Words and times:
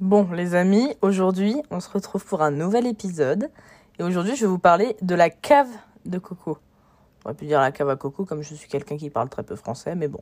Bon, 0.00 0.28
les 0.30 0.54
amis, 0.54 0.94
aujourd'hui, 1.02 1.60
on 1.72 1.80
se 1.80 1.90
retrouve 1.90 2.24
pour 2.24 2.40
un 2.40 2.52
nouvel 2.52 2.86
épisode. 2.86 3.50
Et 3.98 4.04
aujourd'hui, 4.04 4.36
je 4.36 4.42
vais 4.42 4.46
vous 4.46 4.60
parler 4.60 4.96
de 5.02 5.16
la 5.16 5.28
cave 5.28 5.66
de 6.06 6.18
coco. 6.18 6.58
On 7.24 7.30
aurait 7.30 7.34
pu 7.34 7.46
dire 7.46 7.60
la 7.60 7.72
cave 7.72 7.90
à 7.90 7.96
coco, 7.96 8.24
comme 8.24 8.42
je 8.42 8.54
suis 8.54 8.68
quelqu'un 8.68 8.96
qui 8.96 9.10
parle 9.10 9.28
très 9.28 9.42
peu 9.42 9.56
français, 9.56 9.96
mais 9.96 10.06
bon, 10.06 10.20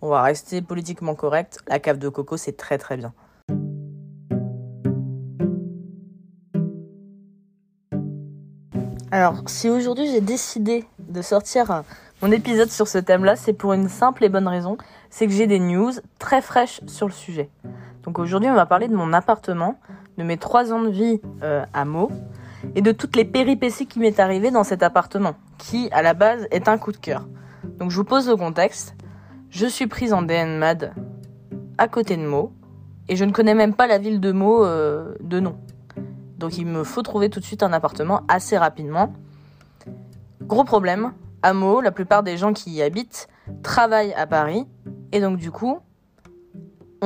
on 0.00 0.08
va 0.10 0.22
rester 0.22 0.62
politiquement 0.62 1.16
correct. 1.16 1.58
La 1.66 1.80
cave 1.80 1.98
de 1.98 2.08
coco, 2.08 2.36
c'est 2.36 2.56
très 2.56 2.78
très 2.78 2.96
bien. 2.96 3.12
Alors, 9.10 9.42
si 9.46 9.68
aujourd'hui 9.68 10.06
j'ai 10.06 10.20
décidé 10.20 10.84
de 11.00 11.20
sortir 11.20 11.82
mon 12.22 12.30
épisode 12.30 12.70
sur 12.70 12.86
ce 12.86 12.98
thème-là, 12.98 13.34
c'est 13.34 13.54
pour 13.54 13.72
une 13.72 13.88
simple 13.88 14.24
et 14.24 14.28
bonne 14.28 14.46
raison, 14.46 14.76
c'est 15.10 15.26
que 15.26 15.32
j'ai 15.32 15.48
des 15.48 15.58
news 15.58 15.92
très 16.20 16.42
fraîches 16.42 16.80
sur 16.86 17.08
le 17.08 17.12
sujet. 17.12 17.50
Donc 18.06 18.20
aujourd'hui, 18.20 18.48
on 18.48 18.54
va 18.54 18.66
parler 18.66 18.86
de 18.88 18.94
mon 18.94 19.12
appartement, 19.12 19.78
de 20.16 20.22
mes 20.22 20.36
trois 20.38 20.72
ans 20.72 20.80
de 20.80 20.88
vie 20.88 21.20
euh, 21.42 21.64
à 21.74 21.84
Meaux, 21.84 22.10
et 22.76 22.80
de 22.80 22.92
toutes 22.92 23.16
les 23.16 23.24
péripéties 23.24 23.86
qui 23.86 23.98
m'est 23.98 24.20
arrivé 24.20 24.50
dans 24.50 24.64
cet 24.64 24.82
appartement, 24.82 25.34
qui 25.58 25.90
à 25.90 26.02
la 26.02 26.14
base 26.14 26.46
est 26.52 26.68
un 26.68 26.78
coup 26.78 26.92
de 26.92 26.96
cœur. 26.96 27.26
Donc 27.78 27.90
je 27.90 27.96
vous 27.96 28.04
pose 28.04 28.28
le 28.28 28.36
contexte. 28.36 28.94
Je 29.50 29.66
suis 29.66 29.88
prise 29.88 30.12
en 30.12 30.22
DNMAD 30.22 30.94
à 31.78 31.88
côté 31.88 32.16
de 32.16 32.22
Meaux, 32.22 32.52
et 33.08 33.16
je 33.16 33.24
ne 33.24 33.32
connais 33.32 33.54
même 33.54 33.74
pas 33.74 33.88
la 33.88 33.98
ville 33.98 34.20
de 34.20 34.30
Meaux 34.32 34.64
euh, 34.64 35.14
de 35.20 35.40
nom. 35.40 35.56
Donc 36.38 36.58
il 36.58 36.66
me 36.66 36.84
faut 36.84 37.02
trouver 37.02 37.28
tout 37.28 37.40
de 37.40 37.44
suite 37.44 37.64
un 37.64 37.72
appartement 37.72 38.22
assez 38.28 38.56
rapidement. 38.56 39.12
Gros 40.42 40.64
problème, 40.64 41.12
à 41.42 41.52
Meaux, 41.52 41.80
la 41.80 41.90
plupart 41.90 42.22
des 42.22 42.36
gens 42.36 42.52
qui 42.52 42.70
y 42.70 42.82
habitent 42.82 43.28
travaillent 43.62 44.14
à 44.14 44.26
Paris 44.26 44.66
et 45.12 45.20
donc 45.20 45.38
du 45.38 45.50
coup 45.50 45.80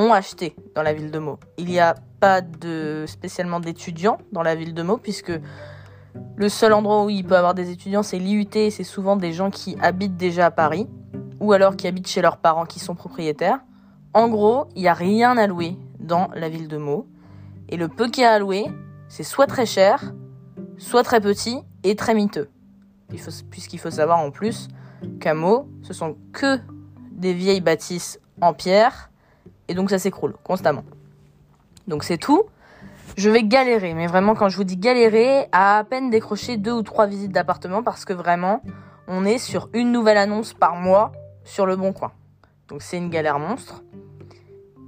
ont 0.01 0.13
acheté 0.13 0.55
dans 0.75 0.81
la 0.81 0.93
ville 0.93 1.11
de 1.11 1.19
Meaux. 1.19 1.39
Il 1.57 1.65
n'y 1.67 1.79
a 1.79 1.95
pas 2.19 2.41
de 2.41 3.05
spécialement 3.07 3.59
d'étudiants 3.59 4.17
dans 4.31 4.41
la 4.41 4.55
ville 4.55 4.73
de 4.73 4.81
Meaux 4.81 4.97
puisque 4.97 5.31
le 6.35 6.49
seul 6.49 6.73
endroit 6.73 7.05
où 7.05 7.09
il 7.09 7.23
peut 7.23 7.37
avoir 7.37 7.53
des 7.53 7.69
étudiants 7.69 8.03
c'est 8.03 8.19
l'IUT 8.19 8.49
et 8.55 8.71
c'est 8.71 8.83
souvent 8.83 9.15
des 9.15 9.31
gens 9.31 9.49
qui 9.49 9.77
habitent 9.81 10.17
déjà 10.17 10.47
à 10.47 10.51
Paris 10.51 10.87
ou 11.39 11.53
alors 11.53 11.75
qui 11.75 11.87
habitent 11.87 12.07
chez 12.07 12.21
leurs 12.21 12.37
parents 12.37 12.65
qui 12.65 12.79
sont 12.79 12.95
propriétaires. 12.95 13.59
En 14.13 14.27
gros, 14.27 14.67
il 14.75 14.81
n'y 14.81 14.87
a 14.87 14.93
rien 14.93 15.37
à 15.37 15.47
louer 15.47 15.77
dans 15.99 16.29
la 16.35 16.49
ville 16.49 16.67
de 16.67 16.77
Meaux 16.77 17.07
et 17.69 17.77
le 17.77 17.87
peu 17.87 18.09
qu'il 18.09 18.23
y 18.23 18.25
a 18.25 18.33
à 18.33 18.39
louer, 18.39 18.65
c'est 19.07 19.23
soit 19.23 19.47
très 19.47 19.65
cher, 19.65 20.13
soit 20.77 21.03
très 21.03 21.21
petit 21.21 21.59
et 21.83 21.95
très 21.95 22.13
miteux. 22.13 22.49
Puisqu'il 23.49 23.79
faut 23.79 23.91
savoir 23.91 24.19
en 24.19 24.31
plus 24.31 24.67
qu'à 25.19 25.33
Meaux, 25.33 25.67
ce 25.81 25.93
sont 25.93 26.17
que 26.33 26.59
des 27.11 27.33
vieilles 27.33 27.61
bâtisses 27.61 28.19
en 28.41 28.53
pierre 28.53 29.10
et 29.71 29.73
donc 29.73 29.89
ça 29.89 29.99
s'écroule 29.99 30.35
constamment. 30.43 30.83
Donc 31.87 32.03
c'est 32.03 32.17
tout. 32.17 32.43
Je 33.15 33.29
vais 33.29 33.43
galérer, 33.43 33.93
mais 33.93 34.05
vraiment 34.05 34.35
quand 34.35 34.49
je 34.49 34.57
vous 34.57 34.65
dis 34.65 34.75
galérer, 34.75 35.47
à 35.53 35.77
à 35.77 35.83
peine 35.85 36.09
décrocher 36.09 36.57
deux 36.57 36.73
ou 36.73 36.81
trois 36.81 37.07
visites 37.07 37.31
d'appartement 37.31 37.81
parce 37.81 38.03
que 38.03 38.11
vraiment, 38.11 38.61
on 39.07 39.23
est 39.23 39.37
sur 39.37 39.69
une 39.73 39.93
nouvelle 39.93 40.17
annonce 40.17 40.53
par 40.53 40.75
mois 40.75 41.13
sur 41.45 41.65
le 41.65 41.77
bon 41.77 41.93
coin. 41.93 42.11
Donc 42.67 42.81
c'est 42.81 42.97
une 42.97 43.09
galère 43.09 43.39
monstre. 43.39 43.81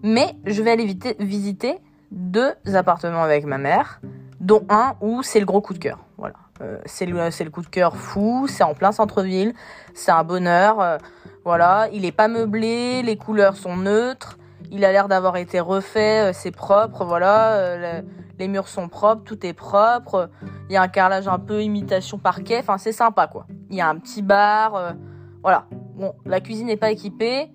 Mais 0.03 0.36
je 0.45 0.62
vais 0.62 0.72
aller 0.72 0.97
visiter 1.20 1.80
deux 2.12 2.53
appartements 2.73 3.23
avec 3.23 3.45
ma 3.45 3.58
mère, 3.58 4.02
dont 4.42 4.66
un 4.68 4.95
où 5.00 5.23
c'est 5.23 5.40
le 5.40 5.45
gros 5.45 5.62
coup 5.62 5.73
de 5.73 5.80
cœur. 5.80 6.00
Voilà. 6.18 6.36
Euh, 6.62 6.78
c'est 6.86 7.06
le, 7.06 7.50
coup 7.50 7.62
de 7.62 7.68
cœur 7.68 7.95
fou, 7.95 8.47
c'est 8.50 8.64
en 8.64 8.73
plein 8.73 8.92
centre-ville, 8.92 9.53
c'est 9.94 10.12
un 10.12 10.25
bonheur. 10.25 10.81
Euh, 10.81 10.97
voilà, 11.45 11.88
il 11.94 12.03
est 12.06 12.12
pas 12.12 12.28
meublé, 12.28 13.02
les 13.02 13.18
couleurs 13.18 13.58
sont 13.58 13.75
neutres, 13.75 14.38
il 14.73 14.83
a 14.83 14.91
l'air 14.91 15.07
d'avoir 15.07 15.38
été 15.38 15.61
refait, 15.61 16.29
euh, 16.29 16.33
c'est 16.33 16.52
propre, 16.52 17.05
voilà, 17.05 17.77
le, 17.77 18.05
les 18.38 18.47
murs 18.49 18.67
sont 18.67 18.89
propres, 18.89 19.23
tout 19.23 19.45
est 19.45 19.53
propre, 19.53 20.29
il 20.69 20.73
y 20.73 20.75
a 20.75 20.81
un 20.81 20.89
carrelage 20.89 21.27
un 21.29 21.39
peu 21.39 21.63
imitation 21.63 22.17
parquet, 22.17 22.59
enfin 22.59 22.77
c'est 22.77 22.91
sympa 22.91 23.27
quoi. 23.27 23.47
Il 23.69 23.77
y 23.77 23.81
a 23.81 23.88
un 23.88 23.95
petit 23.97 24.21
bar, 24.21 24.95
voilà. 25.41 25.67
Bon, 25.95 26.13
la 26.25 26.41
cuisine 26.41 26.67
n'est 26.67 26.78
pas 26.78 26.91
équipée, 26.91 27.51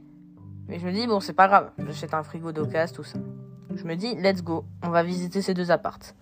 mais 0.68 0.78
je 0.78 0.86
me 0.86 0.92
dis 0.92 1.06
bon 1.06 1.20
c'est 1.20 1.34
pas 1.34 1.48
grave, 1.48 1.70
j'achète 1.78 2.14
un 2.14 2.22
frigo 2.22 2.52
d'occasion, 2.52 2.96
tout 2.96 3.04
ça. 3.04 3.18
Je 3.74 3.84
me 3.84 3.94
dis, 3.94 4.14
let's 4.16 4.42
go, 4.42 4.64
on 4.82 4.88
va 4.88 5.02
visiter 5.02 5.42
ces 5.42 5.54
deux 5.54 5.70
appartes. 5.70 6.16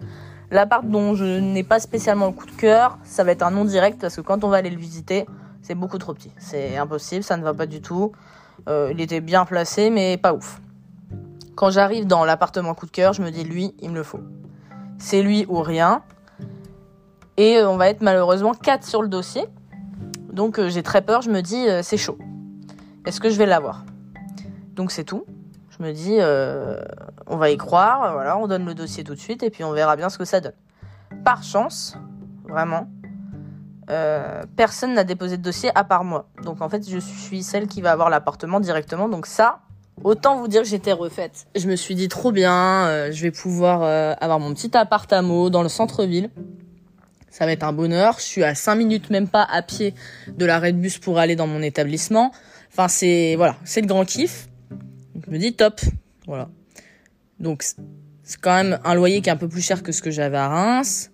L'appart 0.50 0.84
dont 0.84 1.14
je 1.14 1.38
n'ai 1.38 1.62
pas 1.62 1.80
spécialement 1.80 2.26
le 2.26 2.32
coup 2.32 2.46
de 2.46 2.52
cœur, 2.52 2.98
ça 3.02 3.24
va 3.24 3.32
être 3.32 3.42
un 3.42 3.50
non 3.50 3.64
direct 3.64 4.00
parce 4.00 4.16
que 4.16 4.20
quand 4.20 4.44
on 4.44 4.48
va 4.48 4.58
aller 4.58 4.70
le 4.70 4.78
visiter, 4.78 5.26
c'est 5.62 5.74
beaucoup 5.74 5.98
trop 5.98 6.14
petit. 6.14 6.32
C'est 6.38 6.76
impossible, 6.76 7.24
ça 7.24 7.36
ne 7.36 7.42
va 7.42 7.54
pas 7.54 7.66
du 7.66 7.80
tout. 7.80 8.12
Euh, 8.68 8.90
il 8.92 9.00
était 9.00 9.20
bien 9.20 9.44
placé, 9.44 9.90
mais 9.90 10.16
pas 10.18 10.34
ouf. 10.34 10.60
Quand 11.56 11.70
j'arrive 11.70 12.06
dans 12.06 12.24
l'appartement 12.24 12.74
coup 12.74 12.86
de 12.86 12.90
cœur, 12.90 13.14
je 13.14 13.22
me 13.22 13.30
dis, 13.30 13.42
lui, 13.42 13.74
il 13.80 13.90
me 13.90 13.96
le 13.96 14.02
faut. 14.02 14.20
C'est 14.98 15.22
lui 15.22 15.44
ou 15.48 15.60
rien. 15.62 16.02
Et 17.36 17.62
on 17.62 17.76
va 17.76 17.88
être 17.88 18.02
malheureusement 18.02 18.52
4 18.52 18.84
sur 18.84 19.02
le 19.02 19.08
dossier. 19.08 19.44
Donc 20.32 20.58
euh, 20.58 20.68
j'ai 20.68 20.82
très 20.82 21.02
peur, 21.02 21.22
je 21.22 21.30
me 21.30 21.40
dis, 21.40 21.68
euh, 21.68 21.82
c'est 21.82 21.96
chaud. 21.96 22.18
Est-ce 23.06 23.20
que 23.20 23.30
je 23.30 23.38
vais 23.38 23.46
l'avoir? 23.46 23.84
Donc 24.74 24.90
c'est 24.90 25.04
tout. 25.04 25.24
Je 25.70 25.82
me 25.82 25.92
dis, 25.92 26.16
euh, 26.20 26.80
on 27.26 27.36
va 27.36 27.50
y 27.50 27.56
croire, 27.56 28.12
voilà, 28.12 28.38
on 28.38 28.46
donne 28.46 28.64
le 28.64 28.74
dossier 28.74 29.04
tout 29.04 29.14
de 29.14 29.20
suite 29.20 29.42
et 29.42 29.50
puis 29.50 29.64
on 29.64 29.72
verra 29.72 29.96
bien 29.96 30.08
ce 30.08 30.18
que 30.18 30.24
ça 30.24 30.40
donne. 30.40 30.54
Par 31.24 31.42
chance, 31.42 31.96
vraiment, 32.48 32.88
euh, 33.90 34.42
personne 34.56 34.94
n'a 34.94 35.04
déposé 35.04 35.36
de 35.36 35.42
dossier 35.42 35.70
à 35.74 35.84
part 35.84 36.04
moi. 36.04 36.28
Donc 36.42 36.60
en 36.60 36.68
fait, 36.68 36.88
je 36.88 36.98
suis 36.98 37.42
celle 37.42 37.68
qui 37.68 37.82
va 37.82 37.92
avoir 37.92 38.10
l'appartement 38.10 38.60
directement. 38.60 39.08
Donc 39.08 39.26
ça, 39.26 39.60
autant 40.02 40.38
vous 40.38 40.48
dire 40.48 40.62
que 40.62 40.68
j'étais 40.68 40.92
refaite. 40.92 41.46
Je 41.54 41.68
me 41.68 41.76
suis 41.76 41.94
dit 41.94 42.08
trop 42.08 42.32
bien, 42.32 42.86
euh, 42.86 43.12
je 43.12 43.22
vais 43.22 43.30
pouvoir 43.30 43.82
euh, 43.82 44.14
avoir 44.20 44.40
mon 44.40 44.52
petit 44.54 44.76
appartement 44.76 45.50
dans 45.50 45.62
le 45.62 45.68
centre-ville. 45.68 46.30
Ça 47.30 47.44
va 47.44 47.52
être 47.52 47.64
un 47.64 47.72
bonheur. 47.72 48.16
Je 48.18 48.24
suis 48.24 48.44
à 48.44 48.54
5 48.54 48.76
minutes 48.76 49.10
même 49.10 49.28
pas 49.28 49.42
à 49.42 49.62
pied 49.62 49.94
de 50.28 50.46
l'arrêt 50.46 50.72
de 50.72 50.78
bus 50.78 50.98
pour 50.98 51.18
aller 51.18 51.36
dans 51.36 51.46
mon 51.46 51.60
établissement. 51.60 52.32
Enfin, 52.72 52.88
c'est 52.88 53.34
voilà, 53.36 53.56
c'est 53.64 53.80
le 53.80 53.86
grand 53.86 54.04
kiff. 54.04 54.48
Je 55.26 55.30
me 55.30 55.38
dis 55.38 55.54
top, 55.54 55.80
voilà. 56.26 56.48
Donc 57.40 57.62
c'est 57.62 58.40
quand 58.40 58.54
même 58.54 58.78
un 58.84 58.94
loyer 58.94 59.20
qui 59.20 59.28
est 59.28 59.32
un 59.32 59.36
peu 59.36 59.48
plus 59.48 59.60
cher 59.60 59.82
que 59.82 59.92
ce 59.92 60.02
que 60.02 60.10
j'avais 60.10 60.36
à 60.36 60.48
Reims. 60.48 61.10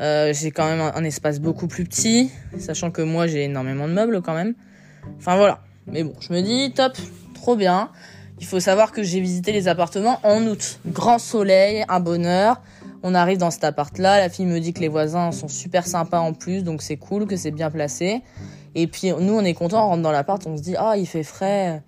Euh, 0.00 0.32
j'ai 0.32 0.50
quand 0.50 0.68
même 0.68 0.80
un, 0.80 1.04
espace 1.04 1.38
beaucoup 1.40 1.68
plus 1.68 1.84
petit, 1.84 2.30
sachant 2.58 2.90
que 2.90 3.00
moi 3.00 3.26
j'ai 3.26 3.44
énormément 3.44 3.86
de 3.86 3.92
meubles 3.92 4.22
quand 4.22 4.34
même. 4.34 4.54
Enfin 5.18 5.36
voilà. 5.36 5.60
Mais 5.86 6.02
bon, 6.02 6.14
je 6.20 6.32
me 6.32 6.40
dis 6.40 6.72
top, 6.72 6.96
trop 7.34 7.56
bien. 7.56 7.90
Il 8.40 8.46
faut 8.46 8.60
savoir 8.60 8.92
que 8.92 9.02
j'ai 9.02 9.20
visité 9.20 9.52
les 9.52 9.68
appartements 9.68 10.18
en 10.22 10.44
août. 10.46 10.80
Grand 10.86 11.18
soleil, 11.18 11.84
un 11.88 12.00
bonheur. 12.00 12.60
On 13.02 13.14
arrive 13.14 13.38
dans 13.38 13.50
cet 13.50 13.64
appart-là. 13.64 14.18
La 14.18 14.28
fille 14.28 14.46
me 14.46 14.58
dit 14.60 14.72
que 14.72 14.80
les 14.80 14.88
voisins 14.88 15.32
sont 15.32 15.48
super 15.48 15.86
sympas 15.86 16.20
en 16.20 16.32
plus, 16.32 16.64
donc 16.64 16.82
c'est 16.82 16.96
cool, 16.96 17.26
que 17.26 17.36
c'est 17.36 17.50
bien 17.50 17.70
placé. 17.70 18.22
Et 18.74 18.86
puis 18.86 19.12
nous, 19.12 19.34
on 19.34 19.44
est 19.44 19.54
content, 19.54 19.86
on 19.86 19.90
rentre 19.90 20.02
dans 20.02 20.10
l'appart, 20.12 20.44
on 20.46 20.56
se 20.56 20.62
dit 20.62 20.74
ah 20.76 20.96
il 20.96 21.06
fait 21.06 21.22
frais 21.22 21.82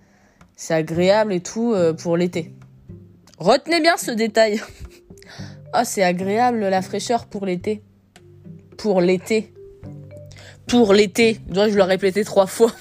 c'est 0.57 0.73
agréable 0.73 1.31
et 1.31 1.39
tout 1.39 1.73
euh, 1.73 1.93
pour 1.93 2.17
l'été. 2.17 2.51
Retenez 3.37 3.79
bien 3.79 3.95
ce 3.95 4.11
détail. 4.11 4.59
Ah, 5.73 5.83
c'est 5.83 6.01
agréable 6.01 6.59
la 6.59 6.81
fraîcheur 6.81 7.25
pour 7.25 7.45
l'été. 7.45 7.83
Pour 8.77 9.01
l'été. 9.01 9.53
Pour 10.65 10.93
l'été. 10.93 11.39
Dois-je 11.49 11.75
le 11.75 11.83
répéter 11.83 12.23
trois 12.23 12.47
fois. 12.47 12.71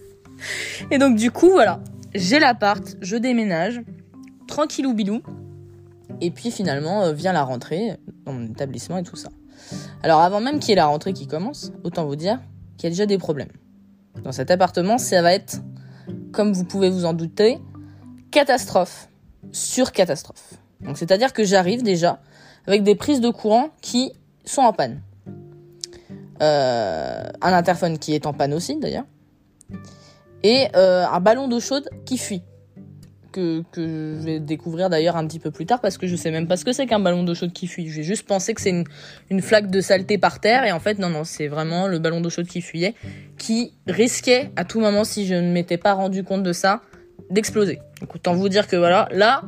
et 0.90 0.98
donc 0.98 1.16
du 1.16 1.30
coup, 1.30 1.50
voilà. 1.50 1.80
J'ai 2.14 2.38
l'appart, 2.38 2.96
je 3.00 3.16
déménage. 3.16 3.82
Tranquillou 4.48 4.94
bilou. 4.94 5.22
Et 6.20 6.30
puis 6.30 6.50
finalement, 6.50 7.04
euh, 7.04 7.12
vient 7.12 7.32
la 7.32 7.44
rentrée 7.44 7.96
dans 8.24 8.32
mon 8.32 8.46
établissement 8.46 8.98
et 8.98 9.02
tout 9.02 9.16
ça. 9.16 9.28
Alors 10.02 10.20
avant 10.20 10.40
même 10.40 10.58
qu'il 10.58 10.70
y 10.70 10.72
ait 10.72 10.76
la 10.76 10.86
rentrée 10.86 11.12
qui 11.12 11.26
commence, 11.26 11.72
autant 11.84 12.06
vous 12.06 12.16
dire 12.16 12.40
qu'il 12.76 12.84
y 12.84 12.86
a 12.88 12.90
déjà 12.90 13.06
des 13.06 13.18
problèmes. 13.18 13.50
Dans 14.24 14.32
cet 14.32 14.50
appartement, 14.50 14.98
ça 14.98 15.22
va 15.22 15.32
être 15.32 15.60
comme 16.32 16.52
vous 16.52 16.64
pouvez 16.64 16.90
vous 16.90 17.04
en 17.04 17.12
douter, 17.12 17.58
catastrophe 18.30 19.08
sur 19.52 19.92
catastrophe. 19.92 20.54
Donc 20.80 20.98
c'est-à-dire 20.98 21.32
que 21.32 21.44
j'arrive 21.44 21.82
déjà 21.82 22.20
avec 22.66 22.82
des 22.82 22.94
prises 22.94 23.20
de 23.20 23.30
courant 23.30 23.70
qui 23.80 24.12
sont 24.44 24.62
en 24.62 24.72
panne. 24.72 25.02
Euh, 26.42 27.22
un 27.42 27.52
interphone 27.52 27.98
qui 27.98 28.14
est 28.14 28.26
en 28.26 28.32
panne 28.32 28.54
aussi 28.54 28.76
d'ailleurs. 28.78 29.04
Et 30.42 30.68
euh, 30.74 31.04
un 31.06 31.20
ballon 31.20 31.48
d'eau 31.48 31.60
chaude 31.60 31.88
qui 32.04 32.18
fuit. 32.18 32.42
Que, 33.32 33.62
que, 33.70 34.16
je 34.18 34.24
vais 34.24 34.40
découvrir 34.40 34.90
d'ailleurs 34.90 35.16
un 35.16 35.24
petit 35.24 35.38
peu 35.38 35.52
plus 35.52 35.64
tard 35.64 35.80
parce 35.80 35.98
que 35.98 36.08
je 36.08 36.16
sais 36.16 36.32
même 36.32 36.48
pas 36.48 36.56
ce 36.56 36.64
que 36.64 36.72
c'est 36.72 36.86
qu'un 36.86 36.98
ballon 36.98 37.22
d'eau 37.22 37.36
chaude 37.36 37.52
qui 37.52 37.68
fuit. 37.68 37.88
J'ai 37.88 38.02
juste 38.02 38.26
pensé 38.26 38.54
que 38.54 38.60
c'est 38.60 38.70
une, 38.70 38.84
une, 39.30 39.40
flaque 39.40 39.70
de 39.70 39.80
saleté 39.80 40.18
par 40.18 40.40
terre 40.40 40.64
et 40.64 40.72
en 40.72 40.80
fait 40.80 40.98
non 40.98 41.10
non 41.10 41.22
c'est 41.22 41.46
vraiment 41.46 41.86
le 41.86 42.00
ballon 42.00 42.20
d'eau 42.20 42.28
chaude 42.28 42.48
qui 42.48 42.60
fuyait 42.60 42.96
qui 43.38 43.72
risquait 43.86 44.50
à 44.56 44.64
tout 44.64 44.80
moment 44.80 45.04
si 45.04 45.26
je 45.26 45.36
ne 45.36 45.52
m'étais 45.52 45.76
pas 45.76 45.92
rendu 45.92 46.24
compte 46.24 46.42
de 46.42 46.52
ça 46.52 46.82
d'exploser. 47.30 47.78
Donc 48.00 48.16
autant 48.16 48.34
vous 48.34 48.48
dire 48.48 48.66
que 48.66 48.74
voilà 48.74 49.08
là 49.12 49.42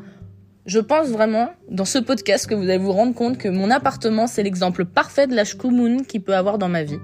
je 0.64 0.78
pense 0.78 1.08
vraiment 1.08 1.50
dans 1.68 1.84
ce 1.84 1.98
podcast 1.98 2.46
que 2.46 2.54
vous 2.54 2.62
allez 2.62 2.78
vous 2.78 2.92
rendre 2.92 3.14
compte 3.16 3.36
que 3.36 3.48
mon 3.48 3.68
appartement 3.68 4.28
c'est 4.28 4.44
l'exemple 4.44 4.84
parfait 4.84 5.26
de 5.26 5.34
la 5.34 5.44
shkumun 5.44 6.04
qu'il 6.04 6.22
peut 6.22 6.36
avoir 6.36 6.58
dans 6.58 6.68
ma 6.68 6.84
vie. 6.84 7.00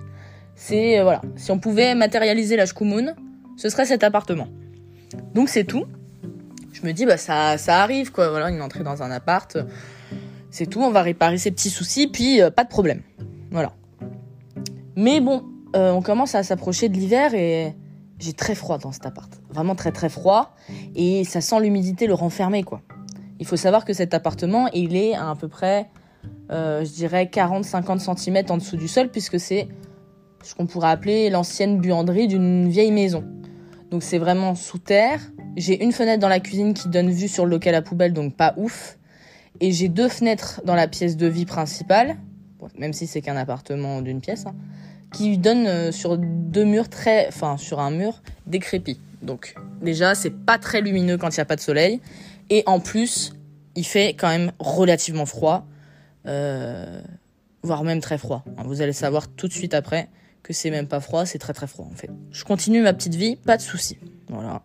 C'est 0.55 1.01
euh, 1.01 1.03
voilà 1.03 1.23
si 1.35 1.51
on 1.51 1.59
pouvait 1.59 1.97
matérialiser 1.97 2.55
la 2.57 2.67
shkumun 2.67 3.15
ce 3.59 3.69
serait 3.69 3.85
cet 3.85 4.03
appartement. 4.03 4.49
Donc 5.35 5.51
c'est 5.51 5.65
tout 5.65 5.85
Je 6.73 6.87
me 6.87 6.93
dis, 6.93 7.05
bah 7.05 7.19
ça, 7.19 7.59
ça 7.59 7.83
arrive, 7.83 8.13
quoi. 8.13 8.31
Voilà, 8.31 8.49
une 8.51 8.63
entrée 8.63 8.85
dans 8.85 9.03
un 9.03 9.11
appart, 9.11 9.59
c'est 10.51 10.67
tout. 10.67 10.81
On 10.81 10.91
va 10.91 11.03
réparer 11.03 11.37
ces 11.37 11.51
petits 11.51 11.71
soucis, 11.71 12.07
puis 12.07 12.41
pas 12.57 12.65
de 12.65 12.71
problème. 12.71 13.03
Voilà. 13.51 13.73
Mais 14.97 15.21
bon, 15.21 15.45
on 15.75 16.01
commence 16.01 16.35
à 16.35 16.43
s'approcher 16.43 16.89
de 16.89 16.95
l'hiver 16.95 17.35
et 17.35 17.75
j'ai 18.19 18.33
très 18.33 18.55
froid 18.55 18.79
dans 18.79 18.93
cet 18.93 19.07
appart. 19.07 19.31
Vraiment 19.51 19.75
très 19.75 19.93
très 19.93 20.09
froid. 20.09 20.55
Et 20.95 21.25
ça 21.25 21.41
sent 21.41 21.61
l'humidité 21.61 22.07
le 22.07 22.15
renfermer, 22.15 22.63
quoi. 22.63 22.81
Il 23.41 23.47
faut 23.47 23.57
savoir 23.57 23.85
que 23.85 23.93
cet 23.93 24.15
appartement, 24.15 24.69
il 24.73 24.97
est 24.97 25.15
à, 25.15 25.31
à 25.31 25.37
peu 25.37 25.49
près, 25.49 25.89
euh, 26.51 26.85
je 26.85 26.91
dirais, 26.91 27.31
40-50 27.33 28.17
cm 28.17 28.45
en 28.51 28.57
dessous 28.57 28.77
du 28.77 28.89
sol, 28.89 29.11
puisque 29.11 29.39
c'est 29.39 29.69
ce 30.43 30.55
qu'on 30.55 30.67
pourrait 30.67 30.91
appeler 30.91 31.31
l'ancienne 31.31 31.79
buanderie 31.79 32.27
d'une 32.27 32.69
vieille 32.69 32.93
maison. 32.93 33.25
Donc 33.91 34.03
c'est 34.03 34.19
vraiment 34.19 34.55
sous 34.55 34.79
terre. 34.79 35.21
J'ai 35.57 35.83
une 35.83 35.93
fenêtre 35.93 36.21
dans 36.21 36.29
la 36.29 36.41
cuisine 36.41 36.75
qui 36.75 36.89
donne 36.89 37.11
vue 37.11 37.29
sur 37.29 37.45
le 37.45 37.53
local 37.53 37.75
à 37.75 37.83
poubelle, 37.83 38.13
donc 38.13 38.35
pas 38.35 38.55
ouf. 38.57 38.99
Et 39.61 39.73
j'ai 39.73 39.89
deux 39.89 40.09
fenêtres 40.09 40.61
dans 40.65 40.75
la 40.75 40.87
pièce 40.89 41.17
de 41.17 41.27
vie 41.27 41.47
principale, 41.47 42.17
même 42.79 42.93
si 42.93 43.07
c'est 43.07 43.21
qu'un 43.21 43.37
appartement 43.37 44.03
d'une 44.03 44.21
pièce. 44.21 44.47
Hein 44.47 44.55
qui 45.13 45.39
donne 45.39 45.67
euh, 45.67 45.93
sur 45.93 46.19
deux 46.19 46.65
murs 46.65 46.89
très, 46.89 47.29
enfin 47.29 47.57
sur 47.57 47.81
un 47.81 47.91
mur 47.91 48.23
décrépit. 48.47 49.01
Donc 49.23 49.55
déjà 49.83 50.15
c'est 50.15 50.31
pas 50.31 50.59
très 50.59 50.81
lumineux 50.81 51.17
quand 51.17 51.29
il 51.29 51.39
n'y 51.39 51.43
a 51.43 51.47
pas 51.47 51.57
de 51.57 51.61
soleil 51.61 52.01
et 52.51 52.63
en 52.67 52.81
plus 52.81 53.33
il 53.75 53.85
fait 53.85 54.15
quand 54.15 54.29
même 54.29 54.53
relativement 54.59 55.27
froid, 55.27 55.67
euh, 56.27 57.01
voire 57.63 57.85
même 57.85 58.01
très 58.01 58.19
froid. 58.19 58.45
Vous 58.65 58.83
allez 58.83 58.93
savoir 58.93 59.29
tout 59.29 59.49
de 59.49 59.53
suite 59.53 59.75
après 59.75 60.09
que 60.49 60.55
c'est 60.55 60.71
même 60.71 60.87
pas 60.87 61.01
froid, 61.01 61.27
c'est 61.27 61.39
très 61.39 61.53
très 61.53 61.67
froid 61.67 61.87
en 61.93 61.95
fait. 61.95 62.09
Je 62.33 62.43
continue 62.43 62.81
ma 62.81 62.95
petite 62.95 63.15
vie, 63.15 63.37
pas 63.37 63.59
de 63.59 63.63
souci. 63.63 63.99
Voilà. 64.29 64.63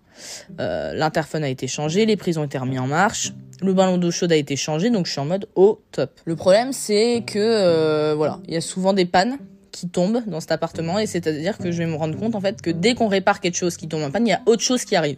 Euh, 0.62 0.94
L'interphone 0.94 1.44
a 1.44 1.50
été 1.50 1.68
changé, 1.68 2.06
les 2.06 2.16
prises 2.16 2.38
ont 2.38 2.46
été 2.46 2.58
remis 2.58 2.80
en 2.80 2.88
marche. 2.88 3.34
Le 3.62 3.74
ballon 3.74 3.98
d'eau 3.98 4.10
chaude 4.10 4.32
a 4.32 4.38
été 4.38 4.56
changé, 4.56 4.90
donc 4.90 5.08
je 5.08 5.12
suis 5.12 5.20
en 5.20 5.26
mode 5.26 5.50
au 5.56 5.82
top. 5.92 6.22
Le 6.24 6.38
problème, 6.38 6.72
c'est 6.72 7.24
que 7.28 7.38
euh, 7.38 8.16
voilà, 8.16 8.40
il 8.48 8.54
y 8.54 8.58
a 8.58 8.62
souvent 8.62 8.94
des 8.94 9.04
pannes 9.06 9.38
qui 9.72 9.90
tombe 9.90 10.22
dans 10.26 10.40
cet 10.40 10.54
appartement 10.54 11.00
et 11.00 11.06
c'est-à-dire 11.06 11.58
que 11.58 11.72
je 11.72 11.80
vais 11.80 11.86
me 11.86 11.96
rendre 11.96 12.18
compte 12.18 12.36
en 12.36 12.42
fait 12.42 12.62
que 12.62 12.70
dès 12.70 12.96
qu'on 12.96 13.10
répare 13.10 13.42
quelque 13.42 13.58
chose 13.58 13.76
qui 13.76 13.90
tombe 13.90 14.04
en 14.04 14.12
panne, 14.12 14.26
il 14.26 14.30
y 14.30 14.34
a 14.34 14.42
autre 14.46 14.62
chose 14.62 14.86
qui 14.86 14.96
arrive. 14.96 15.18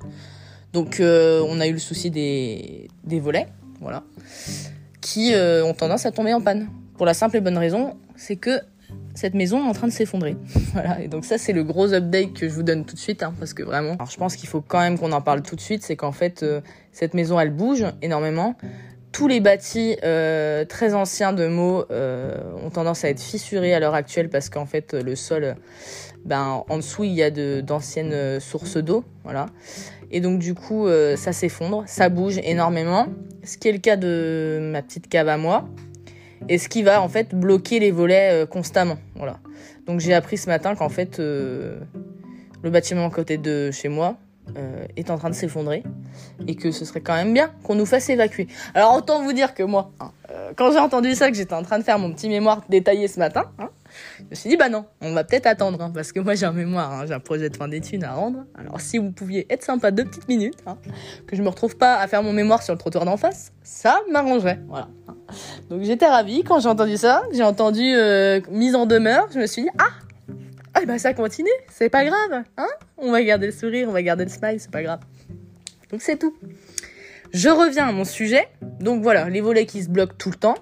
Donc 0.73 0.99
euh, 0.99 1.45
on 1.47 1.59
a 1.59 1.67
eu 1.67 1.73
le 1.73 1.79
souci 1.79 2.09
des, 2.09 2.87
des 3.03 3.19
volets, 3.19 3.47
voilà, 3.81 4.03
qui 4.99 5.31
ont 5.35 5.75
tendance 5.75 6.07
à 6.07 6.11
tomber 6.11 6.33
en 6.33 6.41
panne. 6.41 6.69
Pour 6.97 7.05
la 7.05 7.13
simple 7.13 7.37
et 7.37 7.41
bonne 7.41 7.57
raison, 7.57 7.97
c'est 8.15 8.37
que 8.37 8.61
cette 9.15 9.33
maison 9.33 9.65
est 9.65 9.67
en 9.67 9.73
train 9.73 9.87
de 9.87 9.93
s'effondrer. 9.93 10.37
Voilà, 10.73 11.01
et 11.01 11.07
donc 11.07 11.23
ça 11.23 11.37
c'est 11.37 11.53
le 11.53 11.63
gros 11.63 11.93
update 11.93 12.33
que 12.33 12.49
je 12.49 12.53
vous 12.53 12.63
donne 12.63 12.85
tout 12.85 12.95
de 12.95 12.99
suite, 12.99 13.23
hein, 13.23 13.33
parce 13.39 13.53
que 13.53 13.63
vraiment, 13.63 13.93
alors 13.93 14.09
je 14.09 14.17
pense 14.17 14.35
qu'il 14.35 14.49
faut 14.49 14.61
quand 14.61 14.79
même 14.79 14.99
qu'on 14.99 15.13
en 15.13 15.21
parle 15.21 15.41
tout 15.41 15.55
de 15.55 15.61
suite, 15.61 15.83
c'est 15.83 15.95
qu'en 15.95 16.11
fait 16.11 16.43
euh, 16.43 16.59
cette 16.91 17.13
maison 17.13 17.39
elle 17.39 17.51
bouge 17.51 17.85
énormément. 18.01 18.55
Tous 19.13 19.29
les 19.29 19.39
bâtis 19.39 19.95
euh, 20.03 20.65
très 20.65 20.93
anciens 20.93 21.31
de 21.31 21.47
Meaux 21.47 21.85
euh, 21.91 22.35
ont 22.61 22.69
tendance 22.69 23.05
à 23.05 23.09
être 23.09 23.21
fissurés 23.21 23.73
à 23.73 23.79
l'heure 23.79 23.93
actuelle 23.93 24.29
parce 24.29 24.49
qu'en 24.49 24.65
fait 24.65 24.93
le 24.93 25.15
sol, 25.15 25.55
ben 26.25 26.63
en 26.67 26.77
dessous 26.77 27.05
il 27.05 27.13
y 27.13 27.23
a 27.23 27.31
d'anciennes 27.61 28.41
sources 28.41 28.75
d'eau, 28.75 29.05
voilà. 29.23 29.45
Et 30.11 30.19
donc 30.19 30.39
du 30.39 30.53
coup 30.53 30.87
ça 31.15 31.31
s'effondre, 31.31 31.83
ça 31.87 32.09
bouge 32.09 32.39
énormément, 32.43 33.07
ce 33.45 33.57
qui 33.57 33.69
est 33.69 33.71
le 33.71 33.79
cas 33.79 33.95
de 33.95 34.59
ma 34.73 34.81
petite 34.81 35.07
cave 35.07 35.29
à 35.29 35.37
moi, 35.37 35.65
et 36.49 36.57
ce 36.57 36.69
qui 36.69 36.83
va 36.83 37.01
en 37.01 37.09
fait 37.09 37.33
bloquer 37.33 37.79
les 37.79 37.91
volets 37.91 38.45
constamment, 38.49 38.97
voilà. 39.15 39.39
Donc 39.85 39.99
j'ai 39.99 40.13
appris 40.13 40.37
ce 40.37 40.47
matin 40.47 40.75
qu'en 40.75 40.89
fait 40.89 41.19
le 41.19 41.79
bâtiment 42.63 43.05
à 43.05 43.09
côté 43.09 43.37
de 43.37 43.71
chez 43.71 43.89
moi, 43.89 44.17
euh, 44.57 44.85
est 44.95 45.09
en 45.09 45.17
train 45.17 45.31
de 45.31 45.35
s'effondrer 45.35 45.81
et 46.47 46.55
que 46.55 46.69
ce 46.69 46.85
serait 46.85 47.01
quand 47.01 47.15
même 47.15 47.33
bien 47.33 47.49
qu'on 47.63 47.73
nous 47.73 47.85
fasse 47.87 48.09
évacuer. 48.09 48.47
Alors 48.75 48.95
autant 48.95 49.23
vous 49.23 49.33
dire 49.33 49.55
que 49.55 49.63
moi, 49.63 49.91
hein, 49.99 50.11
euh, 50.29 50.51
quand 50.55 50.71
j'ai 50.71 50.77
entendu 50.77 51.15
ça, 51.15 51.31
que 51.31 51.35
j'étais 51.35 51.55
en 51.55 51.63
train 51.63 51.79
de 51.79 51.83
faire 51.83 51.97
mon 51.97 52.13
petit 52.13 52.29
mémoire 52.29 52.61
détaillé 52.69 53.07
ce 53.07 53.17
matin, 53.17 53.45
hein, 53.57 53.69
je 54.19 54.23
me 54.29 54.35
suis 54.35 54.49
dit 54.49 54.57
bah 54.57 54.69
non, 54.69 54.85
on 55.01 55.13
va 55.13 55.23
peut-être 55.23 55.45
attendre 55.45 55.81
hein, 55.81 55.91
parce 55.93 56.11
que 56.11 56.19
moi 56.19 56.35
j'ai 56.35 56.45
un 56.45 56.51
mémoire, 56.51 57.05
j'ai 57.07 57.13
un 57.13 57.19
projet 57.19 57.49
de 57.49 57.55
fin 57.55 57.67
d'études 57.67 58.03
à 58.03 58.13
rendre. 58.13 58.45
Alors 58.57 58.81
si 58.81 58.97
vous 58.97 59.11
pouviez 59.11 59.45
être 59.51 59.63
sympa 59.63 59.91
deux 59.91 60.05
petites 60.05 60.27
minutes, 60.27 60.63
que 61.27 61.35
je 61.35 61.41
me 61.41 61.49
retrouve 61.49 61.77
pas 61.77 61.97
à 61.97 62.07
faire 62.07 62.23
mon 62.23 62.33
mémoire 62.33 62.63
sur 62.63 62.73
le 62.73 62.79
trottoir 62.79 63.05
d'en 63.05 63.17
face, 63.17 63.51
ça 63.63 63.99
m'arrangerait. 64.11 64.59
Voilà. 64.67 64.87
Donc 65.69 65.83
j'étais 65.83 66.07
ravie 66.07 66.43
quand 66.43 66.59
j'ai 66.59 66.69
entendu 66.69 66.97
ça, 66.97 67.23
j'ai 67.31 67.43
entendu 67.43 67.83
euh, 67.83 68.41
mise 68.49 68.75
en 68.75 68.85
demeure, 68.85 69.27
je 69.33 69.39
me 69.39 69.47
suis 69.47 69.63
dit 69.63 69.69
ah 69.77 69.89
ah 70.73 70.81
bah 70.85 70.99
ça 70.99 71.13
continue, 71.13 71.47
c'est 71.69 71.89
pas 71.89 72.03
grave, 72.03 72.43
hein 72.57 72.67
On 72.97 73.11
va 73.11 73.23
garder 73.23 73.45
le 73.45 73.53
sourire, 73.53 73.87
on 73.87 73.93
va 73.93 74.01
garder 74.01 74.25
le 74.25 74.29
smile, 74.29 74.57
c'est 74.59 74.71
pas 74.71 74.83
grave. 74.83 74.99
Donc 75.89 76.01
c'est 76.01 76.17
tout. 76.17 76.35
Je 77.31 77.49
reviens 77.49 77.87
à 77.87 77.91
mon 77.91 78.03
sujet. 78.03 78.47
Donc 78.79 79.01
voilà, 79.01 79.29
les 79.29 79.41
volets 79.41 79.65
qui 79.65 79.83
se 79.83 79.89
bloquent 79.89 80.15
tout 80.17 80.29
le 80.29 80.35
temps. 80.35 80.55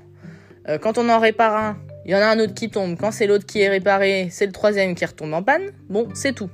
Euh, 0.68 0.78
quand 0.78 0.98
on 0.98 1.10
en 1.10 1.20
répare 1.20 1.56
un, 1.56 1.78
il 2.06 2.12
y 2.12 2.16
en 2.16 2.20
a 2.20 2.26
un 2.26 2.40
autre 2.40 2.54
qui 2.54 2.70
tombe. 2.70 2.98
Quand 2.98 3.12
c'est 3.12 3.28
l'autre 3.28 3.46
qui 3.46 3.62
est 3.62 3.70
réparé, 3.70 4.28
c'est 4.30 4.46
le 4.46 4.52
troisième 4.52 4.96
qui 4.96 5.06
retombe 5.06 5.34
en 5.34 5.44
panne. 5.44 5.72
Bon, 5.90 6.08
c'est 6.14 6.34
tout. 6.34 6.50